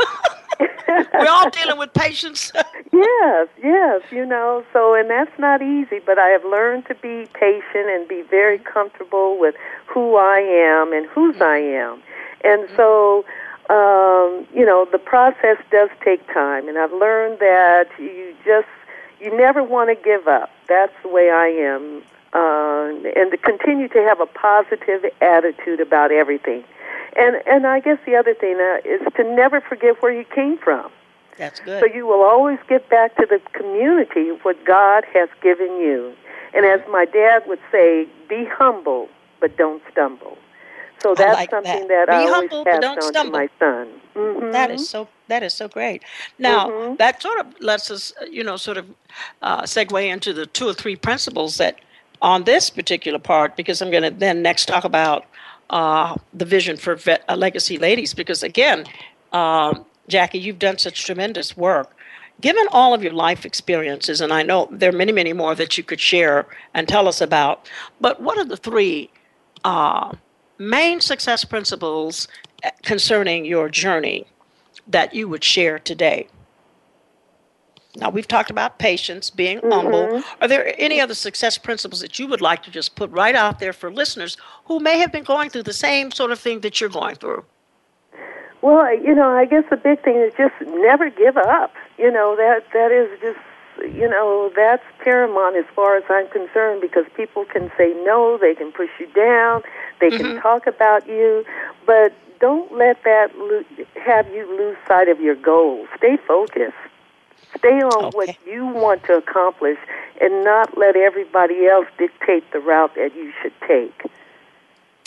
[1.13, 2.51] We're all dealing with patience.
[2.91, 4.63] yes, yes, you know.
[4.73, 8.59] So, and that's not easy, but I have learned to be patient and be very
[8.59, 9.55] comfortable with
[9.87, 12.01] who I am and whose I am,
[12.43, 13.25] and so
[13.69, 18.67] um, you know, the process does take time, and I've learned that you just
[19.19, 20.49] you never want to give up.
[20.67, 26.11] That's the way I am, uh, and to continue to have a positive attitude about
[26.11, 26.63] everything.
[27.15, 30.57] And and I guess the other thing uh, is to never forget where you came
[30.57, 30.91] from.
[31.37, 31.79] That's good.
[31.79, 36.13] So you will always get back to the community what God has given you.
[36.53, 40.37] And as my dad would say, be humble, but don't stumble.
[41.03, 43.33] So that's like something that, that I always humble, pass on stumble.
[43.33, 43.87] to my son.
[44.15, 44.51] Mm-hmm.
[44.51, 45.07] That is so.
[45.27, 46.03] That is so great.
[46.39, 46.95] Now mm-hmm.
[46.95, 48.85] that sort of lets us, you know, sort of
[49.41, 51.79] uh, segue into the two or three principles that
[52.21, 55.25] on this particular part, because I'm going to then next talk about
[55.69, 58.13] uh, the vision for vet, uh, legacy ladies.
[58.13, 58.85] Because again,
[59.33, 61.95] um, Jackie, you've done such tremendous work.
[62.41, 65.77] Given all of your life experiences, and I know there are many, many more that
[65.77, 67.69] you could share and tell us about,
[68.01, 69.09] but what are the three
[69.63, 70.13] uh,
[70.69, 72.27] main success principles
[72.63, 74.25] eh, concerning your journey
[74.87, 76.27] that you would share today?
[77.95, 79.71] Now, we've talked about patience, being mm-hmm.
[79.71, 80.23] humble.
[80.41, 83.59] Are there any other success principles that you would like to just put right out
[83.59, 86.81] there for listeners who may have been going through the same sort of thing that
[86.81, 87.45] you're going through?
[88.63, 91.73] Well, you know, I guess the big thing is just never give up.
[91.97, 93.37] You know, that that is just
[93.83, 98.55] you know, that's paramount as far as I'm concerned because people can say no, they
[98.55, 99.61] can push you down,
[99.99, 100.23] they mm-hmm.
[100.23, 101.45] can talk about you,
[101.85, 103.63] but don't let that lo-
[104.03, 105.87] have you lose sight of your goals.
[105.97, 106.75] Stay focused.
[107.57, 108.17] Stay on okay.
[108.17, 109.77] what you want to accomplish
[110.19, 114.03] and not let everybody else dictate the route that you should take.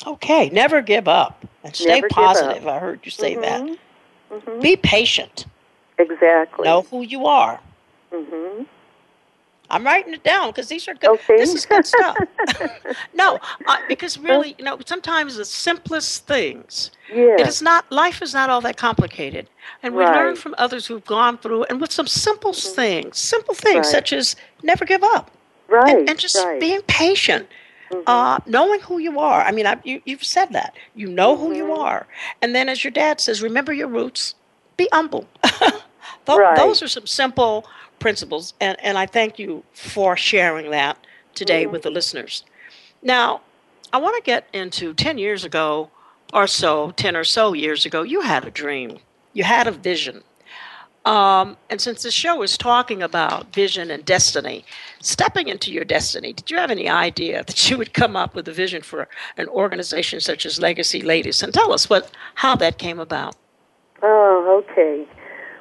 [0.06, 2.66] Okay, never give up and stay never positive.
[2.66, 3.66] I heard you say mm-hmm.
[3.66, 3.78] that.
[4.30, 4.60] Mm-hmm.
[4.60, 5.46] Be patient.
[5.98, 6.64] Exactly.
[6.64, 7.60] Know who you are.
[8.12, 8.62] Mm-hmm.
[9.68, 11.10] I'm writing it down because these are good.
[11.10, 11.38] Okay.
[11.38, 12.16] This is good stuff.
[13.14, 16.92] no, uh, because really, you know, sometimes the simplest things.
[17.12, 17.34] Yeah.
[17.40, 17.90] It is not.
[17.90, 19.48] Life is not all that complicated,
[19.82, 20.26] and we learn Right.
[20.34, 20.40] Mm-hmm.
[20.40, 23.92] from others who've gone through, and with some simple things, simple things Right.
[23.92, 25.32] such as never give up,
[25.66, 25.96] right.
[25.96, 26.46] and, and just right.
[26.46, 26.58] Mm-hmm.
[26.60, 27.48] being patient.
[28.08, 29.42] Uh, knowing who you are.
[29.42, 30.74] I mean, I, you, you've said that.
[30.96, 31.54] You know who Mm-hmm.
[31.54, 32.08] you are.
[32.42, 34.34] And then, as your dad says, remember your roots,
[34.76, 35.26] be humble.
[36.28, 36.56] Right.
[36.56, 37.64] Those are some simple
[38.06, 38.54] principles.
[38.60, 40.96] And, and I thank you for sharing that
[41.34, 41.72] today Mm-hmm.
[41.72, 42.44] with the listeners.
[43.02, 43.40] Now,
[43.92, 45.90] I want to get into 10 years ago
[46.32, 48.98] or so, 10 or so years ago, you had a dream,
[49.32, 50.22] you had a vision.
[51.04, 54.64] Um, and since the show is talking about vision and destiny,
[55.00, 58.46] stepping into your destiny, did you have any idea that you would come up with
[58.46, 61.42] a vision for an organization such as Legacy Ladies?
[61.42, 63.34] And tell us what how that came about.
[64.00, 65.06] Oh, okay.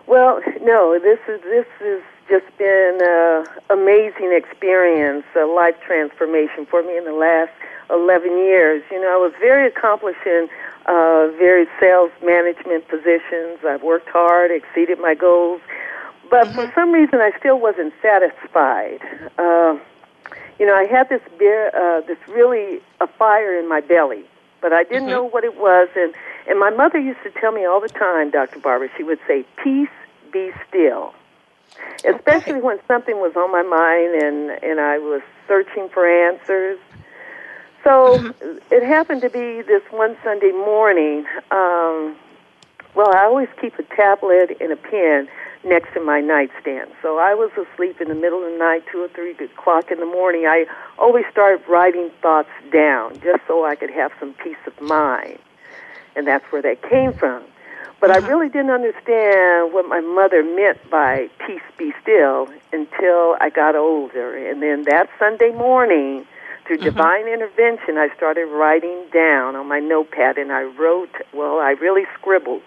[0.06, 6.82] Well, no, this is this has just been an amazing experience, a life transformation for
[6.82, 7.52] me in the last
[7.90, 8.84] 11 years.
[8.92, 10.50] You know, I was very accomplished in
[10.86, 13.60] uh, various sales management positions.
[13.68, 15.62] I've worked hard, exceeded my goals,
[16.30, 19.02] but for some reason I still wasn't satisfied.
[19.38, 19.78] Uh,
[20.58, 24.24] you know, I had this beer, uh, this really a fire in my belly,
[24.62, 25.90] but I didn't know what it was.
[25.96, 26.14] And
[26.48, 28.60] and my mother used to tell me all the time, Dr.
[28.60, 28.90] Barbara.
[28.96, 29.90] She would say, "Peace,
[30.32, 31.14] be still."
[32.04, 36.80] Especially when something was on my mind and and I was searching for answers.
[37.84, 38.34] So
[38.72, 41.26] it happened to be this one Sunday morning.
[41.52, 42.16] Um,
[42.96, 45.28] well, I always keep a tablet and a pen
[45.64, 46.92] next to my nightstand.
[47.02, 50.00] So I was asleep in the middle of the night, two or three o'clock in
[50.00, 50.46] the morning.
[50.46, 50.66] I
[50.98, 55.40] always started writing thoughts down just so I could have some peace of mind.
[56.16, 57.44] And that's where that came from.
[58.00, 58.28] But I uh-huh.
[58.28, 64.36] really didn't understand what my mother meant by peace be still until I got older.
[64.36, 66.26] And then that Sunday morning,
[66.66, 66.86] through uh-huh.
[66.86, 72.06] divine intervention, I started writing down on my notepad and I wrote, well, I really
[72.20, 72.64] scribbled.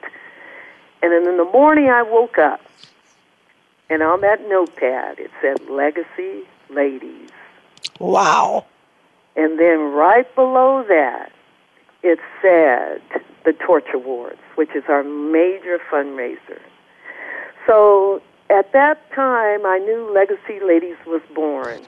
[1.03, 2.61] And then in the morning I woke up,
[3.89, 7.31] and on that notepad it said Legacy Ladies.
[8.01, 8.67] Wow.
[9.37, 11.31] And then right below that,
[12.03, 13.01] it said
[13.49, 16.61] the Torch Awards, which is our major fundraiser.
[17.67, 21.81] So at that time, I knew Legacy Ladies was born,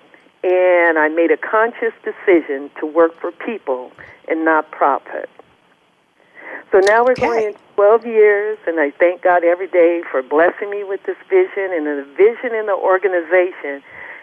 [0.43, 3.93] and I made a conscious decision to work for people
[4.27, 5.29] and not profit.
[6.73, 7.49] So now we're going Okay.
[7.49, 11.77] in 12 years, and I thank God every day for blessing me with this vision
[11.77, 13.83] and the vision in the organization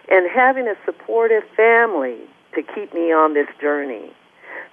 [0.10, 2.18] and having a supportive family
[2.56, 4.12] to keep me on this journey.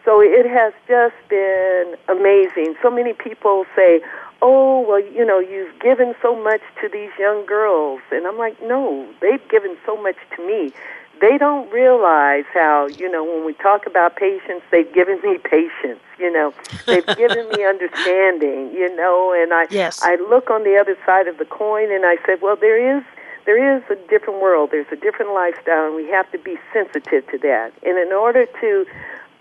[0.04, 2.74] So it has just been amazing.
[2.82, 4.02] So many people say,
[4.42, 8.00] oh, well, you know, you've given so much to these young girls.
[8.12, 10.72] And I'm like, no, they've given so much to me.
[11.20, 16.00] They don't realize how, you know, when we talk about patience, they've given me patience,
[16.18, 16.52] you know,
[16.86, 20.02] they've given me understanding, you know, and I, Yes.
[20.02, 23.02] I look on the other side of the coin and I said, well, there is
[23.46, 24.70] there is a different world.
[24.72, 27.72] There's a different lifestyle, and we have to be sensitive to that.
[27.84, 28.86] And in order to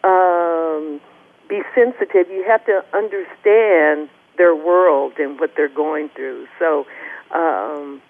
[0.03, 0.99] um,
[1.49, 6.47] be sensitive, you have to understand their world and what they're going through.
[6.59, 6.85] So
[7.33, 8.01] um,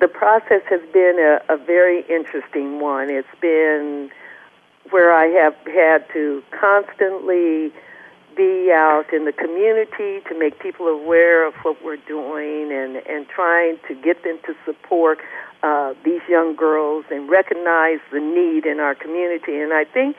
[0.00, 3.10] the process has been a, a very interesting one.
[3.10, 4.10] It's been
[4.90, 7.72] where I have had to constantly
[8.36, 13.28] be out in the community to make people aware of what we're doing and, and
[13.28, 15.18] trying to get them to support
[15.62, 19.60] uh, these young girls and recognize the need in our community.
[19.60, 20.16] And I think,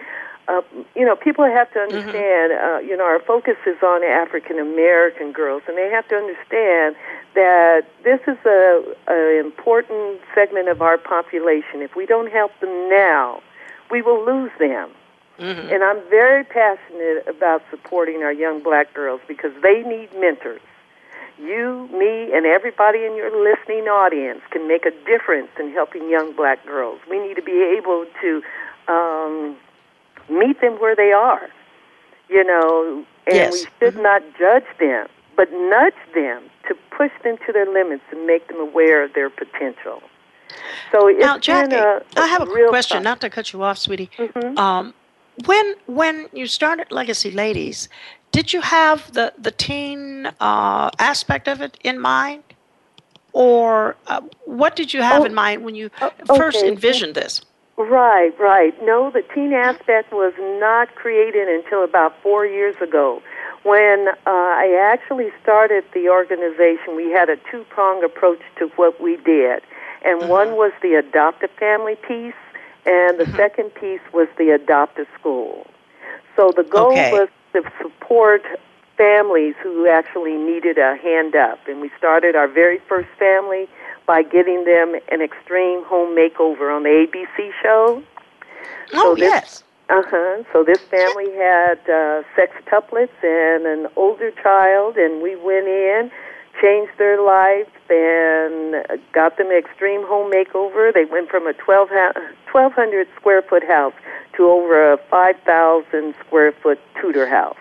[0.47, 0.61] uh,
[0.95, 5.31] you know, people have to understand, uh, you know, our focus is on African American
[5.31, 6.95] girls, and they have to understand
[7.35, 11.81] that this is a, a important segment of our population.
[11.81, 13.41] If we don't help them now,
[13.89, 14.89] we will lose them.
[15.71, 20.61] And I'm very passionate about supporting our young black girls because they need mentors.
[21.39, 26.35] You, me, and everybody in your listening audience can make a difference in helping young
[26.35, 26.99] black girls.
[27.09, 28.43] We need to be able to
[28.87, 29.57] um,
[30.29, 31.49] meet them where they are,
[32.29, 33.53] you know, and Yes.
[33.53, 38.25] we should not judge them, but nudge them to push them to their limits and
[38.25, 40.01] make them aware of their potential.
[40.91, 42.97] So it's Now, Jackie, been a, I have a question.
[42.97, 44.09] fun- Not to cut you off, sweetie.
[44.17, 44.57] Mhm.
[44.57, 44.93] Um,
[45.45, 47.89] when when you started Legacy Ladies,
[48.31, 52.43] did you have the the teen uh, aspect of it in mind,
[53.31, 56.67] or uh, what did you have Oh, in mind when you oh, first okay.
[56.67, 57.41] envisioned this?
[57.77, 58.73] Right, right.
[58.83, 63.21] No, the teen aspect was not created until about four years ago.
[63.63, 69.01] When uh, I actually started the organization, we had a two pronged approach to what
[69.01, 69.63] we did.
[70.05, 70.29] and mm-hmm.
[70.29, 72.33] one was the adoptive family piece,
[72.85, 73.35] and the mm-hmm.
[73.37, 75.65] second piece was the adoptive school.
[76.35, 77.11] So the goal okay.
[77.11, 78.43] was to support
[78.97, 83.67] families who actually needed a hand up, and we started our very first family
[84.05, 88.03] by getting them an extreme home makeover on the ABC show.
[88.93, 89.63] Oh, so this, yes.
[89.89, 90.43] Uh huh.
[90.51, 96.11] So this family had uh, sextuplets and an older child, and we went in,
[96.61, 98.75] changed their life, and
[99.13, 100.93] got them an extreme home makeover.
[100.93, 102.13] They went from a 12 ha-
[102.51, 103.93] 1,200 square foot house
[104.37, 107.57] to over a 5,000 square foot Tudor house.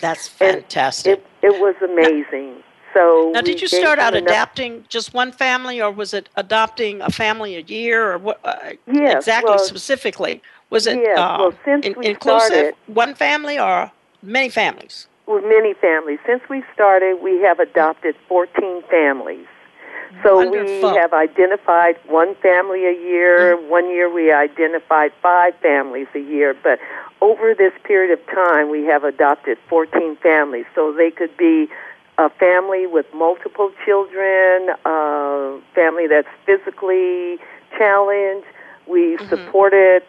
[0.00, 1.24] That's fantastic.
[1.42, 2.62] It, it was amazing.
[2.94, 4.54] So now, did you start out enough...
[4.88, 8.40] just one family, or was it adopting a family a year, or what?
[8.44, 12.74] Uh, yes, exactly, well, specifically, was it yes, uh, well, since in, we inclusive started,
[12.86, 13.90] one family or
[14.22, 15.06] many families?
[15.26, 16.18] With many families.
[16.26, 19.46] Since we started, we have adopted 14 families.
[20.22, 20.92] So Wonderful.
[20.92, 23.56] we have identified one family a year.
[23.56, 23.70] Mm-hmm.
[23.70, 26.54] One year we identified five families a year.
[26.62, 26.78] But
[27.20, 30.66] over this period of time, we have adopted 14 families.
[30.74, 31.68] So they could be
[32.18, 37.38] a family with multiple children, a family that's physically
[37.78, 38.46] challenged.
[38.86, 39.28] We mm-hmm.
[39.28, 40.02] supported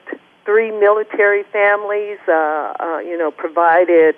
[0.46, 4.16] three military families, uh, uh, you know, provided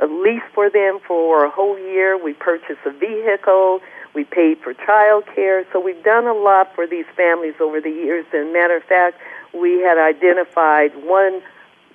[0.00, 2.22] a lease for them for a whole year.
[2.22, 3.80] We purchased a vehicle.
[4.14, 5.64] We paid for child care.
[5.72, 8.26] So we've done a lot for these families over the years.
[8.32, 9.18] And matter of fact,
[9.54, 11.40] we had identified one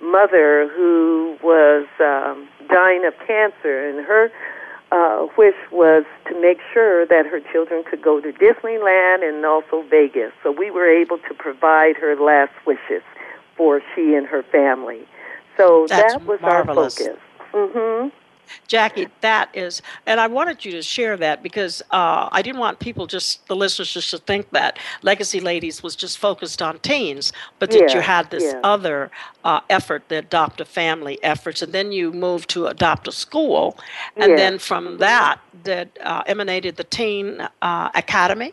[0.00, 4.30] mother who was um, dying of cancer, and her
[4.90, 9.82] uh, wish was to make sure that her children could go to Disneyland and also
[9.88, 10.32] Vegas.
[10.42, 13.02] So we were able to provide her last wishes
[13.56, 15.06] for she and her family.
[15.56, 16.98] So That's that was marvelous.
[17.00, 17.22] our focus.
[17.52, 18.08] Mm-hmm.
[18.66, 22.78] Jackie, that is, and I wanted you to share that because uh, I didn't want
[22.78, 27.32] people just, the listeners just to think that Legacy Ladies was just focused on teens,
[27.58, 28.60] but that yeah, you had this yeah.
[28.64, 29.10] other
[29.44, 33.78] uh, effort, the adopt a family efforts, and then you moved to adopt a school,
[34.16, 34.36] and yeah.
[34.36, 38.52] then from that, that uh, emanated the Teen uh, Academy.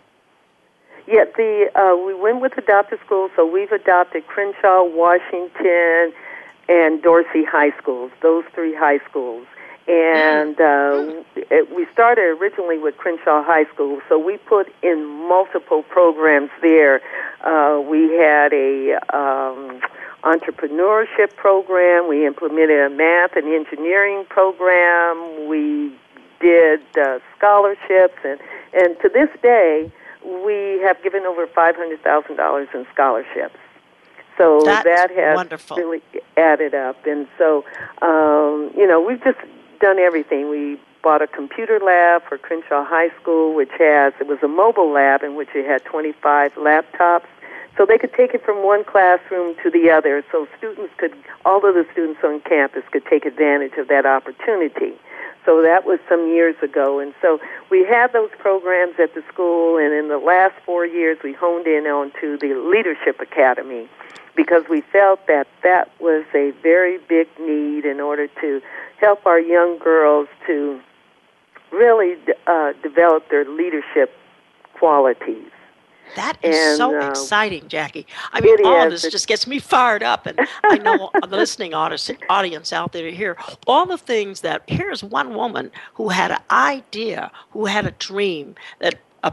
[1.08, 6.14] Yeah, the uh, we went with Adopt a School, so we've adopted Crenshaw, Washington,
[6.68, 8.12] and Dorsey high schools.
[8.24, 9.46] Those three high schools
[9.88, 15.84] and uh, it, we started originally with Crenshaw High School, so we put in multiple
[15.84, 17.02] programs there.
[17.44, 19.80] Uh, we had a um,
[20.24, 22.10] entrepreneurship program.
[22.10, 25.48] We implemented a math and engineering program.
[25.48, 25.94] We
[26.42, 28.40] did uh, scholarships, and
[28.74, 29.92] and to this day,
[30.24, 33.58] we have given over five hundred thousand dollars in scholarships.
[34.38, 35.78] So That's that has wonderful.
[35.78, 36.02] really
[36.36, 37.64] added up, and so
[38.02, 39.38] um, you know we've just
[39.80, 40.50] done everything.
[40.50, 44.92] We bought a computer lab for Crenshaw High School, which has it was a mobile
[44.92, 47.28] lab in which it had 25 laptops,
[47.78, 50.24] so they could take it from one classroom to the other.
[50.32, 51.14] So students could,
[51.46, 54.94] all of the students on campus could take advantage of that opportunity.
[55.46, 59.78] So that was some years ago, and so we had those programs at the school.
[59.78, 63.88] And in the last four years, we honed in onto the Leadership Academy
[64.36, 68.62] because we felt that that was a very big need in order to
[69.00, 70.80] help our young girls to
[71.72, 72.16] really
[72.48, 74.12] uh, develop their leadership
[74.74, 75.52] qualities.
[76.16, 78.06] That is and, so uh, exciting, Jackie.
[78.32, 81.74] I mean, all of this just gets me fired up, and I know the listening
[81.74, 84.64] audience out there here, all the things that.
[84.68, 89.32] Here's one woman who had an idea, who had a dream that, uh,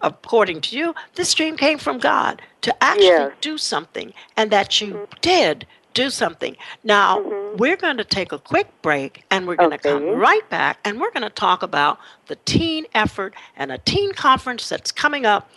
[0.00, 3.32] according to you, this dream came from God to actually Yes.
[3.40, 6.56] do something, and that you did do something.
[6.82, 7.56] Now, Mhm.
[7.56, 11.00] we're going to take a quick break and we're going to come right back and
[11.00, 15.48] we're going to talk about the teen effort and a teen conference that's coming up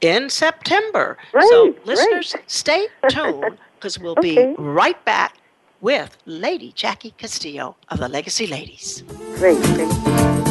[0.00, 1.18] in September.
[1.38, 4.46] so, listeners, stay tuned because we'll Okay.
[4.52, 5.34] be right back
[5.82, 9.02] with Lady Jackie Castillo of the Legacy Ladies.
[9.36, 10.43] Great, great.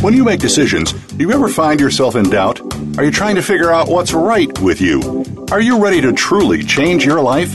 [0.00, 2.58] When you make decisions, do you ever find yourself in doubt?
[2.96, 5.24] Are you trying to figure out what's right with you?
[5.52, 7.54] Are you ready to truly change your life?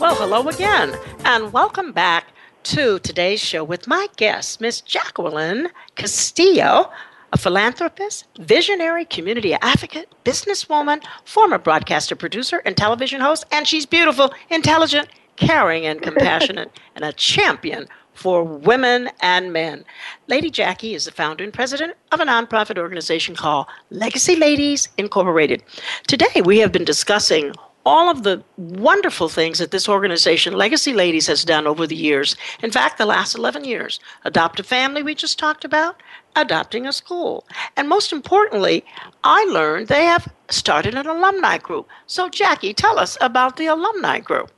[0.00, 2.26] Well, hello again, and welcome back
[2.64, 6.90] to today's show with my guest, Miss Jacqueline Castillo
[7.34, 14.32] a philanthropist, visionary community advocate, businesswoman, former broadcaster, producer, and television host, and she's beautiful,
[14.50, 19.84] intelligent, caring, and compassionate, and a champion for women and men.
[20.28, 25.60] Lady Jackie is the founder and president of a nonprofit organization called Legacy Ladies Incorporated.
[26.06, 27.52] Today, we have been discussing
[27.86, 32.36] all of the wonderful things that this organization, Legacy Ladies, has done over the years.
[32.62, 34.00] In fact, the last 11 years.
[34.24, 36.02] Adopt a family, we just talked about,
[36.36, 37.46] adopting a school.
[37.76, 38.84] And most importantly,
[39.22, 41.88] I learned they have started an alumni group.
[42.06, 44.50] So, Jackie, tell us about the alumni group.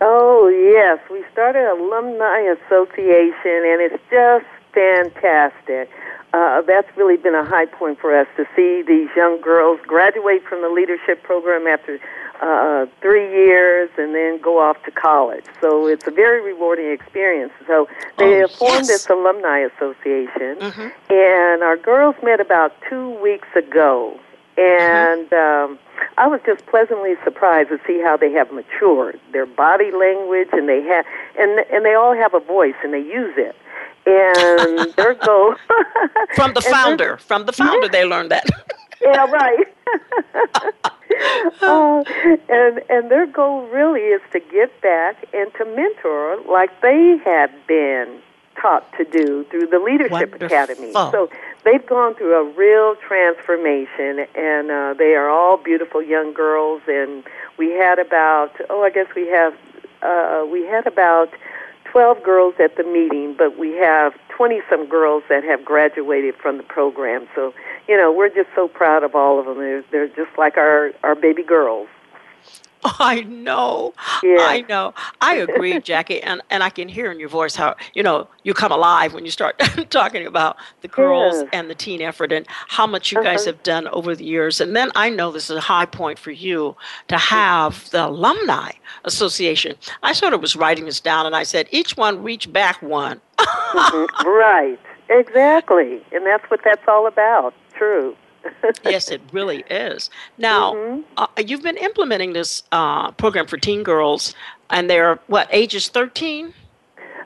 [0.00, 0.98] Oh, yes.
[1.10, 5.88] We started Alumni Association, and it's just fantastic.
[6.34, 10.42] Uh, that's really been a high point for us to see these young girls graduate
[10.48, 12.00] from the leadership program after
[12.42, 15.44] uh, three years and then go off to college.
[15.60, 17.52] So it's a very rewarding experience.
[17.66, 17.88] So
[18.18, 18.88] they oh, have formed yes.
[18.88, 20.88] this alumni association, Mm-hmm.
[21.12, 24.18] and our girls met about two weeks ago.
[24.58, 25.78] And um,
[26.18, 29.18] I was just pleasantly surprised to see how they have matured.
[29.32, 31.06] Their body language, and they have,
[31.38, 33.56] and and they all have a voice, and they use it.
[34.04, 35.54] And their goal
[36.34, 38.44] From the founder, from the founder, they learned that.
[39.00, 39.66] yeah, right.
[41.62, 42.04] uh,
[42.48, 47.50] and and their goal really is to give back and to mentor like they have
[47.66, 48.20] been
[48.60, 50.46] taught to do through the Leadership Wonderful.
[50.46, 50.92] Academy.
[50.92, 51.30] So
[51.64, 56.82] they've gone through a real transformation, and uh, they are all beautiful young girls.
[56.86, 57.24] And
[57.58, 59.54] we had about oh, I guess we have
[60.02, 61.30] uh, we had about.
[61.92, 66.56] 12 girls at the meeting, but we have 20 some girls that have graduated from
[66.56, 67.28] the program.
[67.34, 67.52] So,
[67.86, 69.58] you know, we're just so proud of all of them.
[69.58, 71.88] They're, they're just like our, our baby girls.
[72.98, 73.94] I know.
[74.22, 74.40] Yes.
[74.42, 74.92] I know.
[75.20, 78.54] I agree, Jackie, and, and I can hear in your voice how, you know, you
[78.54, 79.58] come alive when you start
[79.90, 81.48] talking about the girls Yes.
[81.52, 83.52] and the teen effort and how much you guys Uh-huh.
[83.52, 84.60] have done over the years.
[84.60, 86.76] And then I know this is a high point for you
[87.08, 88.72] to have the alumni
[89.04, 89.76] association.
[90.02, 93.20] I sort of was writing this down and I said, each one reach back one.
[93.38, 94.06] Mhm.
[94.24, 94.78] right.
[95.08, 96.02] Exactly.
[96.12, 97.54] And that's what that's all about.
[97.74, 98.16] True.
[98.84, 100.10] Yes, it really is.
[100.38, 101.00] Now, Mm-hmm.
[101.16, 104.34] uh, you've been implementing this uh, program for teen girls,
[104.70, 106.54] and they're what ages thirteen?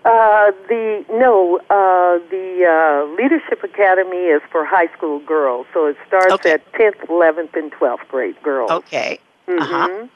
[0.04, 5.96] Uh, the no, uh, the uh, Leadership Academy is for high school girls, so it
[6.06, 6.52] starts Okay.
[6.52, 8.70] at tenth, eleventh, and twelfth grade girls.
[8.70, 10.06] Okay, uh huh.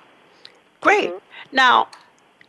[0.80, 1.12] Great.
[1.52, 1.88] Now,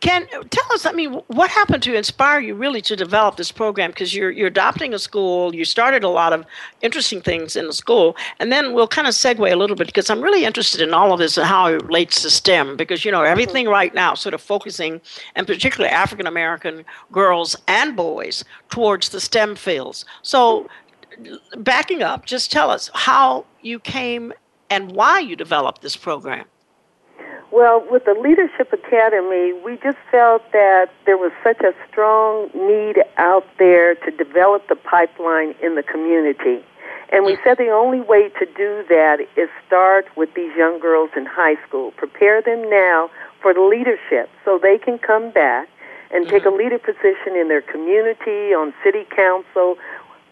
[0.02, 0.86] can tell us?
[0.86, 3.91] I mean, what happened to inspire you really to develop this program?
[3.91, 5.56] Because you're you're adopting a school.
[5.56, 6.43] You started a lot of
[6.82, 10.10] interesting things in the school, and then we'll kind of segue a little bit because
[10.10, 12.76] I'm really interested in all of this and how it relates to STEM.
[12.78, 13.74] Because you know everything mm-hmm.
[13.74, 14.99] right now, sort of focusing,
[15.36, 20.04] and particularly African American girls and boys towards the STEM fields.
[20.24, 20.68] So,
[21.20, 21.62] mm-hmm.
[21.62, 24.34] backing up, just tell us how you came
[24.72, 26.45] and why you developed this program.
[27.52, 33.04] Well, with the Leadership Academy, we just felt that there was such a strong need
[33.18, 36.64] out there to develop the pipeline in the community.
[37.12, 41.10] And we said the only way to do that is start with these young girls
[41.18, 41.91] in high school.
[41.91, 45.68] Prepare them now for the leadership so they can come back
[46.12, 46.58] and take a mm-hmm.
[46.58, 49.78] leader position in their community, on city council,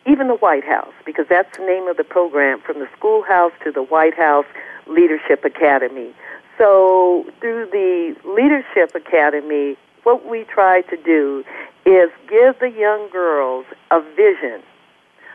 [0.07, 3.71] even the White House, because that's the name of the program, from the schoolhouse to
[3.71, 4.45] the White House
[4.87, 6.13] Leadership Academy.
[6.59, 11.45] So, through the Leadership Academy, what we try to do
[11.85, 14.61] is give the young girls a vision,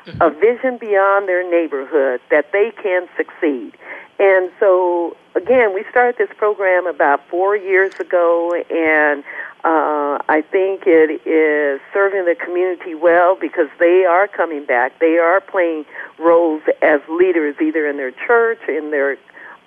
[0.04, 0.20] mm-hmm.
[0.20, 3.72] a vision beyond their neighborhood that they can succeed.
[4.18, 9.24] And so, again, we started this program about four years ago, and
[9.64, 14.98] uh, I think it is serving the community well because they are coming back.
[14.98, 15.86] They are playing
[16.18, 19.16] roles as leaders, either in their church, in their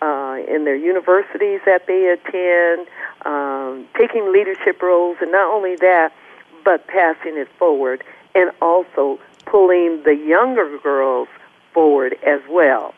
[0.02, 2.88] uh, in their universities that they attend,
[3.26, 6.14] um, taking leadership roles, and not only that,
[6.64, 8.04] but passing it forward,
[8.36, 11.28] and also pulling the younger girls
[11.74, 12.94] forward as well.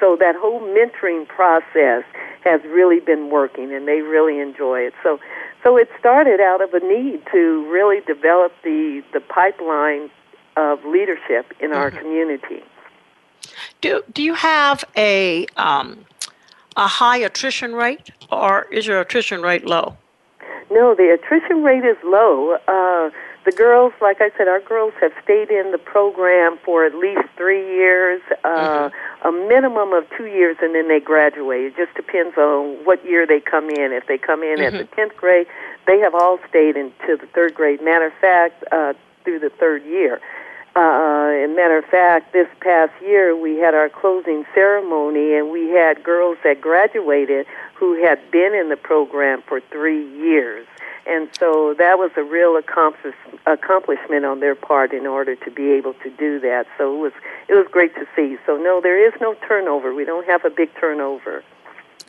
[0.00, 2.04] So that whole mentoring process
[2.42, 4.94] has really been working, and they really enjoy it.
[5.02, 5.20] So,
[5.62, 10.10] so it started out of a need to really develop the the pipeline
[10.56, 11.98] of leadership in our mm-hmm.
[11.98, 12.62] community.
[13.82, 16.06] Do do you have a um,
[16.76, 19.96] a high attrition rate, or is your attrition rate low?
[20.70, 22.56] No, the attrition rate is low.
[22.68, 23.10] Uh,
[23.44, 27.26] the girls, like I said, our girls have stayed in the program for at least
[27.36, 29.28] three years, uh, mm-hmm.
[29.28, 31.62] a minimum of two years, and then they graduate.
[31.62, 33.92] It just depends on what year they come in.
[33.92, 34.76] If they come in mm-hmm.
[34.76, 35.46] at the 10th grade,
[35.86, 37.82] they have all stayed into the third grade.
[37.82, 38.92] Matter of fact, uh,
[39.24, 40.20] through the third year.
[40.76, 45.68] Uh, and matter of fact, this past year we had our closing ceremony, and we
[45.70, 50.66] had girls that graduated who had been in the program for three years.
[51.06, 53.16] And so that was a real accomplish,
[53.46, 56.66] accomplishment on their part in order to be able to do that.
[56.78, 57.12] So it was
[57.48, 58.36] it was great to see.
[58.46, 59.92] So no, there is no turnover.
[59.92, 61.42] We don't have a big turnover.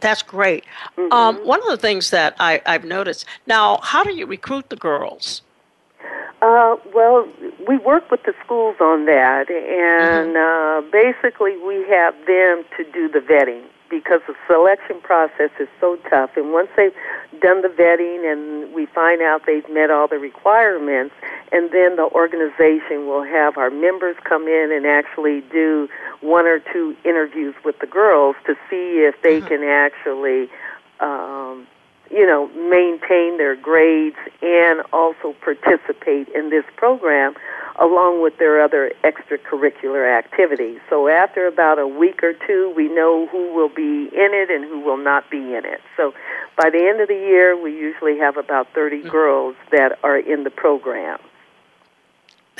[0.01, 0.65] That's great.
[0.97, 1.11] Mm-hmm.
[1.11, 4.75] Um, one of the things that I, I've noticed now, how do you recruit the
[4.75, 5.41] girls?
[6.41, 7.27] Uh, well,
[7.67, 10.87] we work with the schools on that, and mm-hmm.
[10.87, 15.97] uh, basically we have them to do the vetting because the selection process is so
[16.09, 16.31] tough.
[16.37, 16.95] And once they've
[17.41, 21.13] done the vetting and we find out they've met all the requirements,
[21.51, 25.89] and then the organization will have our members come in and actually do
[26.21, 29.47] one or two interviews with the girls to see if they mm-hmm.
[29.47, 30.49] can actually.
[30.99, 31.67] Um,
[32.11, 37.33] you know, maintain their grades and also participate in this program
[37.79, 40.79] along with their other extracurricular activities.
[40.89, 44.65] So after about a week or two, we know who will be in it and
[44.65, 45.79] who will not be in it.
[45.95, 46.13] So
[46.57, 49.09] by the end of the year, we usually have about 30 mm-hmm.
[49.09, 51.19] girls that are in the program.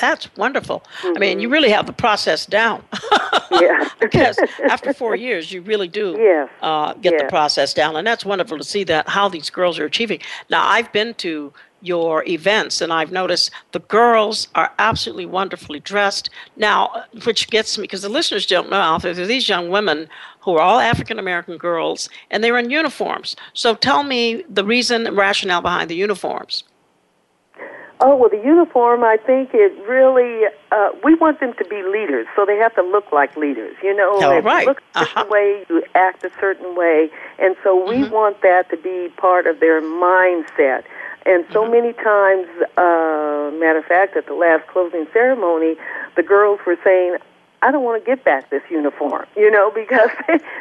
[0.02, 0.80] That's wonderful.
[0.80, 1.16] Mm-hmm.
[1.16, 1.52] I mean, you mm-hmm.
[1.52, 2.82] really have the process down.
[3.52, 3.88] yeah.
[4.00, 4.36] because
[4.68, 6.50] after four years, you really do yes.
[6.60, 7.22] uh, get yes.
[7.22, 10.18] the process down, and that's wonderful to see that how these girls are achieving.
[10.50, 16.30] Now, I've been to your events, and I've noticed the girls are absolutely wonderfully dressed.
[16.56, 19.70] Now, which gets me because the listeners don't know out there, there are these young
[19.70, 20.08] women
[20.40, 23.36] who are all African American girls, and they're in uniforms.
[23.54, 26.64] So, tell me the reason and rationale behind the uniforms.
[28.04, 32.26] Oh, well, the uniform, I think it really, uh, we want them to be leaders,
[32.34, 33.76] so they have to look like leaders.
[33.80, 34.66] You know, if right.
[34.66, 35.26] look a certain uh-huh.
[35.30, 37.10] way, you act a certain way.
[37.38, 38.12] And so we mm-hmm.
[38.12, 40.82] want that to be part of their mindset.
[41.24, 41.72] And so mm-hmm.
[41.72, 45.76] many times, uh, matter of fact, at the last closing ceremony,
[46.16, 47.18] the girls were saying,
[47.62, 50.10] I don't want to get back this uniform, you know, because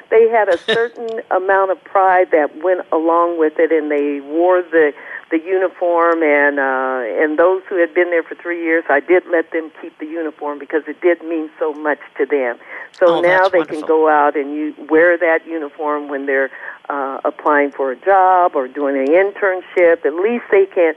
[0.10, 4.62] they had a certain amount of pride that went along with it, and they wore
[4.62, 4.94] the
[5.32, 9.24] the uniform and uh and those who had been there for 3 years I did
[9.32, 12.58] let them keep the uniform because it did mean so much to them.
[12.92, 13.80] So oh, now they wonderful.
[13.80, 16.52] can go out and you wear that uniform when they're
[16.90, 20.06] uh applying for a job or doing an internship.
[20.06, 20.96] At least they can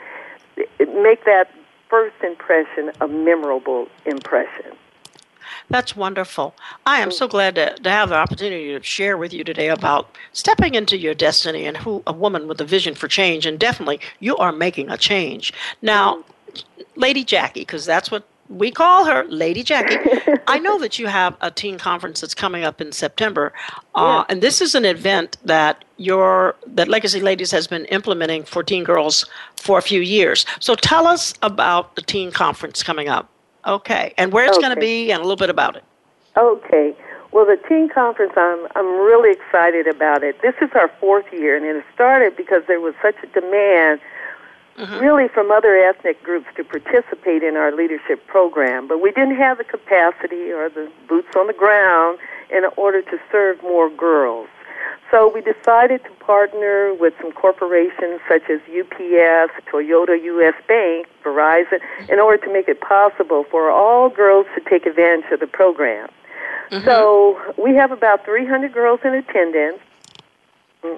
[0.80, 1.48] make that
[1.88, 4.72] first impression a memorable impression.
[5.70, 6.54] That's wonderful.
[6.86, 10.14] I am so glad to, to have the opportunity to share with you today about
[10.32, 13.46] stepping into your destiny and who a woman with a vision for change.
[13.46, 15.52] And definitely, you are making a change.
[15.80, 16.24] Now,
[16.96, 19.96] Lady Jackie, because that's what we call her Lady Jackie.
[20.46, 23.52] I know that you have a teen conference that's coming up in September,
[23.94, 24.24] uh, yeah.
[24.28, 28.84] and this is an event that your that Legacy Ladies has been implementing for teen
[28.84, 30.44] girls for a few years.
[30.60, 33.30] So tell us about the teen conference coming up.
[33.66, 34.14] Okay.
[34.18, 34.66] And where it's okay.
[34.66, 35.84] going to be and a little bit about it.
[36.36, 36.94] Okay.
[37.32, 40.40] Well, the teen conference, I'm I'm really excited about it.
[40.40, 44.00] This is our fourth year, and it started because there was such a demand,
[44.78, 44.98] mm-hmm.
[45.00, 48.86] really from other ethnic groups to participate in our leadership program.
[48.86, 53.18] But we didn't have the capacity or the boots on the ground in order to
[53.32, 54.48] serve more girls.
[55.10, 61.80] So we decided to partner with some corporations such as UPS, Toyota US Bank, Verizon,
[62.08, 66.08] in order to make it possible for all girls to take advantage of the program.
[66.70, 66.84] Mm-hmm.
[66.84, 69.78] So we have about 300 girls in attendance,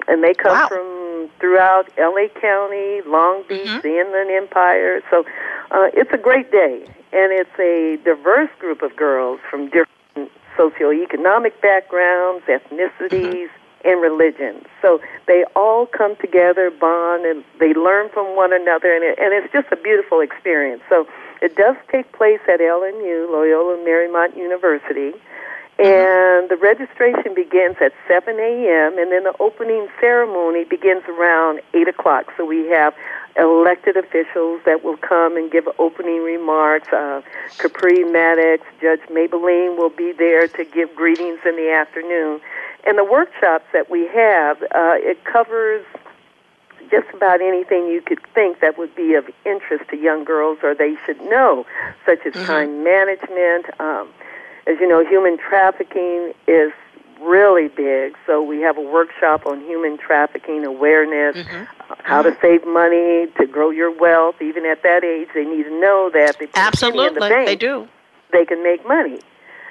[0.08, 0.68] and they come wow.
[0.68, 3.80] from throughout LA County, Long Beach, mm-hmm.
[3.80, 5.00] the Inland Empire.
[5.10, 5.24] So
[5.70, 11.60] uh, it's a great day, and it's a diverse group of girls from different socioeconomic
[11.60, 13.65] backgrounds, ethnicities, mm-hmm.
[13.86, 14.66] And religions.
[14.82, 19.32] So they all come together, bond, and they learn from one another, and, it, and
[19.32, 20.82] it's just a beautiful experience.
[20.88, 21.06] So
[21.40, 25.12] it does take place at LMU, Loyola Marymount University.
[25.78, 31.88] And the registration begins at 7 a.m., and then the opening ceremony begins around 8
[31.88, 32.32] o'clock.
[32.36, 32.94] So we have
[33.36, 36.88] elected officials that will come and give opening remarks.
[36.88, 37.20] Uh,
[37.58, 42.40] Capri Maddox, Judge Maybelline will be there to give greetings in the afternoon.
[42.86, 45.84] And the workshops that we have, uh, it covers
[46.90, 50.74] just about anything you could think that would be of interest to young girls or
[50.74, 51.66] they should know,
[52.06, 52.46] such as mm-hmm.
[52.46, 53.66] time management.
[53.80, 54.08] Um,
[54.66, 56.72] as you know, human trafficking is
[57.20, 58.16] really big.
[58.26, 61.64] So we have a workshop on human trafficking awareness, mm-hmm.
[62.02, 64.36] How to save money, to grow your wealth.
[64.40, 67.88] Even at that age, they need to know that they absolutely the bank, they do.
[68.32, 69.20] They can make money.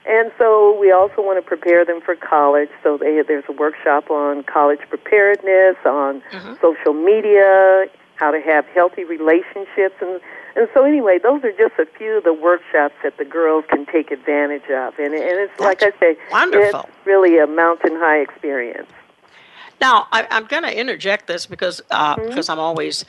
[0.05, 2.69] And so we also want to prepare them for college.
[2.83, 6.53] So they, there's a workshop on college preparedness, on mm-hmm.
[6.61, 7.85] social media,
[8.15, 10.21] how to have healthy relationships, and
[10.55, 13.85] and so, anyway, those are just a few of the workshops that the girls can
[13.85, 14.97] take advantage of.
[14.97, 16.81] And, and it's That's like I say, wonderful.
[16.81, 18.89] it's really a mountain high experience.
[19.81, 22.29] Now, I, am going to interject this because uh, mm-hmm.
[22.29, 23.03] because I'm always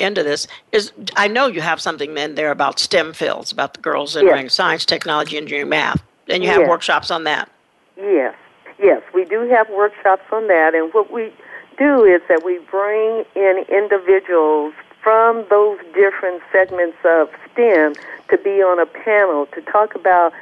[0.00, 0.48] into this.
[0.72, 4.46] Is I know you have something in there about STEM fields, about the girls entering
[4.46, 4.54] yes.
[4.54, 6.68] science, technology, engineering, math, and you have yes.
[6.68, 7.48] workshops on that.
[7.96, 8.34] Yes,
[8.80, 11.32] yes, we do have workshops on that, and what we
[11.78, 17.94] do is that we bring in individuals from those different segments of STEM
[18.30, 20.32] to be on a panel to talk about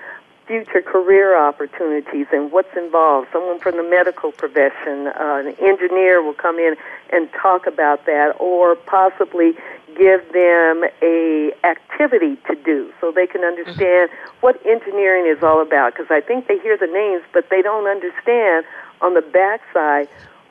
[0.47, 3.29] future career opportunities and what's involved.
[3.33, 6.77] Someone from the medical profession, uh, an engineer will come in
[7.13, 9.55] and talk about that, or possibly
[9.97, 15.95] give them a activity to do so they can understand what engineering is all about.
[15.95, 18.65] Because I think they hear the names, but they don't understand
[19.01, 20.09] on the backside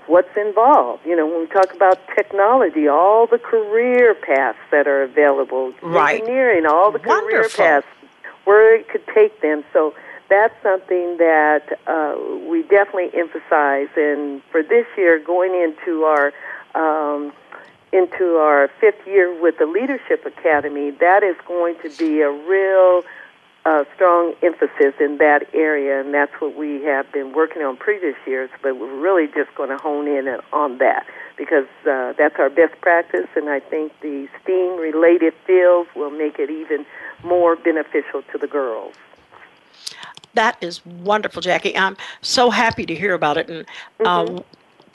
[0.07, 1.05] what's involved.
[1.05, 6.19] You know, when we talk about technology, all the career paths that are available, right.
[6.19, 7.21] engineering, all the Wonderful.
[7.21, 7.87] career paths,
[8.45, 9.63] where it could take them.
[9.73, 9.93] So
[10.29, 12.15] that's something that uh,
[12.49, 13.89] we definitely emphasize.
[13.95, 16.33] And for this year, going into our
[16.75, 17.33] um,
[17.93, 23.03] into our fifth year with the Leadership Academy, that is going to be a real
[23.65, 28.15] uh, strong emphasis in that area, and that's what we have been working on previous
[28.27, 28.49] years.
[28.61, 31.05] But we're really just going to hone in on that
[31.35, 36.49] because uh, that's our best practice, and I think the STEAM-related fields will make it
[36.49, 36.85] even
[37.23, 38.93] more beneficial to the girls.
[40.35, 41.77] That is wonderful, Jackie.
[41.77, 43.65] I'm so happy to hear about it, and
[43.99, 44.37] mm-hmm.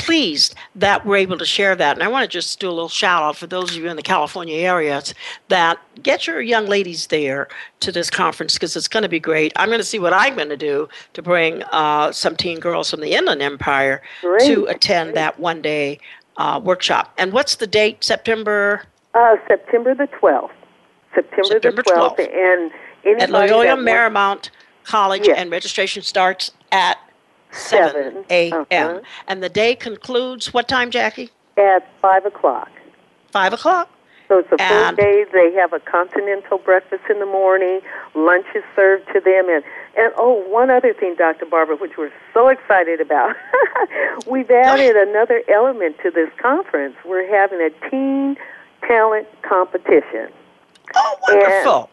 [0.00, 1.96] Pleased that we're able to share that.
[1.96, 3.96] And I want to just do a little shout out for those of you in
[3.96, 5.14] the California areas
[5.48, 7.48] that get your young ladies there
[7.80, 9.52] to this conference because it's going to be great.
[9.56, 12.90] I'm going to see what I'm going to do to bring uh, some teen girls
[12.90, 14.40] from the Inland Empire great.
[14.46, 15.98] to attend that one day
[16.38, 17.12] uh, workshop.
[17.18, 18.02] And what's the date?
[18.02, 18.84] September?
[19.12, 20.50] Uh, September the 12th.
[21.14, 22.16] September, September the 12th.
[22.16, 22.70] 12th.
[23.04, 24.48] And at Loyola Marymount
[24.84, 25.38] College, yes.
[25.38, 26.98] and registration starts at
[27.52, 28.66] 7 a.m.
[28.70, 29.00] Uh-huh.
[29.26, 31.30] And the day concludes what time, Jackie?
[31.56, 32.70] At 5 o'clock.
[33.32, 33.90] 5 o'clock?
[34.30, 35.24] So it's a and full day.
[35.32, 37.80] They have a continental breakfast in the morning.
[38.14, 39.48] Lunch is served to them.
[39.48, 39.64] And,
[39.98, 41.46] and oh, one other thing, Dr.
[41.46, 43.34] Barbara, which we're so excited about.
[44.30, 46.94] We've added another element to this conference.
[47.04, 48.36] We're having a teen
[48.86, 50.28] talent competition.
[50.94, 51.78] Oh, wonderful.
[51.80, 51.88] And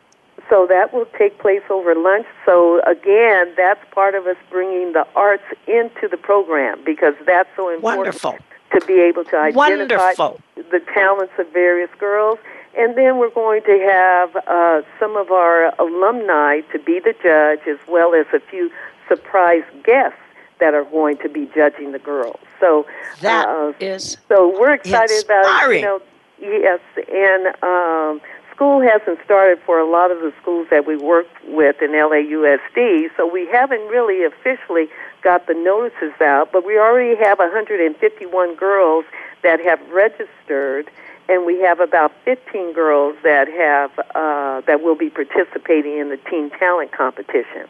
[0.49, 2.25] so that will take place over lunch.
[2.45, 7.69] So again, that's part of us bringing the arts into the program because that's so
[7.69, 8.37] important Wonderful.
[8.73, 10.39] to be able to identify Wonderful.
[10.55, 12.39] the talents of various girls.
[12.77, 17.67] And then we're going to have uh, some of our alumni to be the judge,
[17.67, 18.71] as well as a few
[19.07, 20.19] surprise guests
[20.59, 22.39] that are going to be judging the girls.
[22.59, 22.85] So
[23.21, 25.83] that uh, is so we're excited inspiring.
[25.83, 26.01] about
[26.39, 26.79] you know yes,
[27.11, 28.21] and um,
[28.57, 33.05] school hasn't started for a lot of the schools that we work with in LAUSD,
[33.15, 34.87] so we haven't really officially
[35.21, 39.05] got the notices out, but we already have 151 girls
[39.43, 40.89] that have registered
[41.29, 46.17] and we have about 15 girls that have uh, that will be participating in the
[46.29, 47.67] teen talent competition.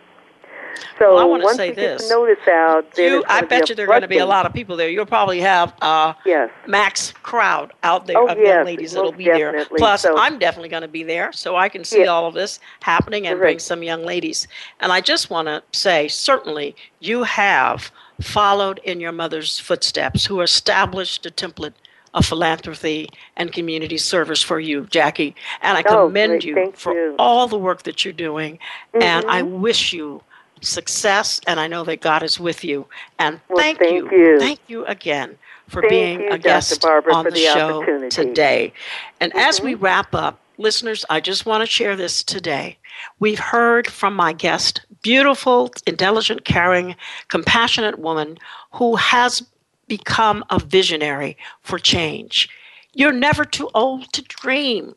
[1.00, 2.10] So well, I want to say this.
[2.10, 4.76] notice out, you, I bet you there are going to be a lot of people
[4.76, 4.90] there.
[4.90, 6.50] You'll probably have uh, yes.
[6.68, 9.66] max crowd out there oh, of yes, young ladies that'll be there.
[9.78, 12.10] Plus, so, I'm definitely going to be there, so I can see yes.
[12.10, 13.46] all of this happening and right.
[13.46, 14.48] bring some young ladies.
[14.80, 17.92] And I just want to say, certainly, you have
[18.22, 21.74] followed in your mother's footsteps, who established a template
[22.14, 25.36] of philanthropy and community service for you, Jackie.
[25.62, 27.16] And I commend oh, you for you.
[27.20, 28.56] all the work that you're doing.
[28.94, 29.04] Mm-hmm.
[29.04, 30.24] And I wish you
[30.62, 32.88] success, and I know that God is with you.
[33.20, 35.38] And well, thank, thank you, you, thank you again
[35.68, 38.74] for thank being you, a guest Barbara, on the, the, show today.
[39.20, 39.48] And mm-hmm.
[39.48, 42.78] as we wrap up, listeners, I just want to share this today.
[43.20, 46.96] We've heard from my guest, beautiful, intelligent, caring,
[47.28, 48.38] compassionate woman
[48.74, 49.44] who has
[49.88, 52.50] become a visionary for change.
[52.94, 54.96] You're never too old to dream.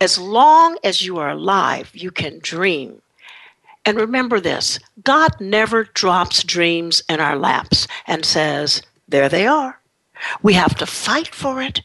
[0.00, 3.02] As long as you are alive, you can dream.
[3.84, 9.80] And remember this God never drops dreams in our laps and says, There they are.
[10.42, 11.82] We have to fight for it.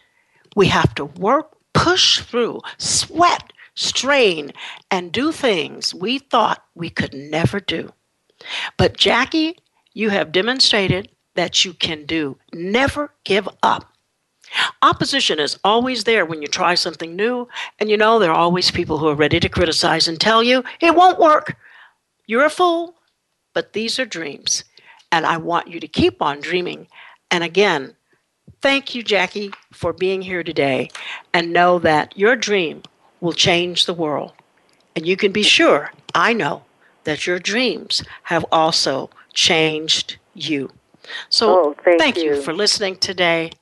[0.55, 4.51] We have to work, push through, sweat, strain,
[4.91, 7.91] and do things we thought we could never do.
[8.77, 9.57] But, Jackie,
[9.93, 12.37] you have demonstrated that you can do.
[12.53, 13.93] Never give up.
[14.81, 17.47] Opposition is always there when you try something new,
[17.77, 20.63] and you know there are always people who are ready to criticize and tell you
[20.81, 21.55] it won't work.
[22.29, 22.93] You're a fool,
[23.55, 24.63] but these are dreams,
[25.11, 26.87] and I want you to keep on dreaming.
[27.31, 27.95] And again,
[28.61, 30.91] thank you, Jackie, for being here today,
[31.33, 32.83] and know that your dream
[33.19, 34.33] will change the world.
[34.95, 36.65] And you can be sure, I know,
[37.03, 40.69] that your dreams have also changed you.
[41.29, 42.35] So oh, thank, thank you.
[42.35, 43.53] you for listening today.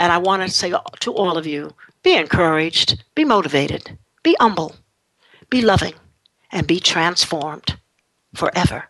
[0.00, 4.74] And I want to say to all of you be encouraged, be motivated, be humble,
[5.48, 5.94] be loving,
[6.50, 7.76] and be transformed
[8.34, 8.88] forever.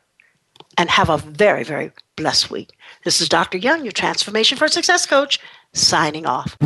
[0.78, 2.70] And have a very, very blessed week.
[3.04, 3.58] This is Dr.
[3.58, 5.38] Young, your Transformation for Success coach,
[5.72, 6.56] signing off.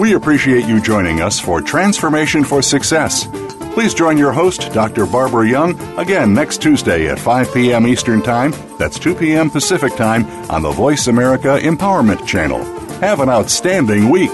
[0.00, 3.26] We appreciate you joining us for Transformation for Success.
[3.74, 5.04] Please join your host, Dr.
[5.04, 7.86] Barbara Young, again next Tuesday at 5 p.m.
[7.86, 8.52] Eastern Time.
[8.78, 9.50] That's 2 p.m.
[9.50, 12.64] Pacific Time on the Voice America Empowerment Channel.
[13.00, 14.32] Have an outstanding week.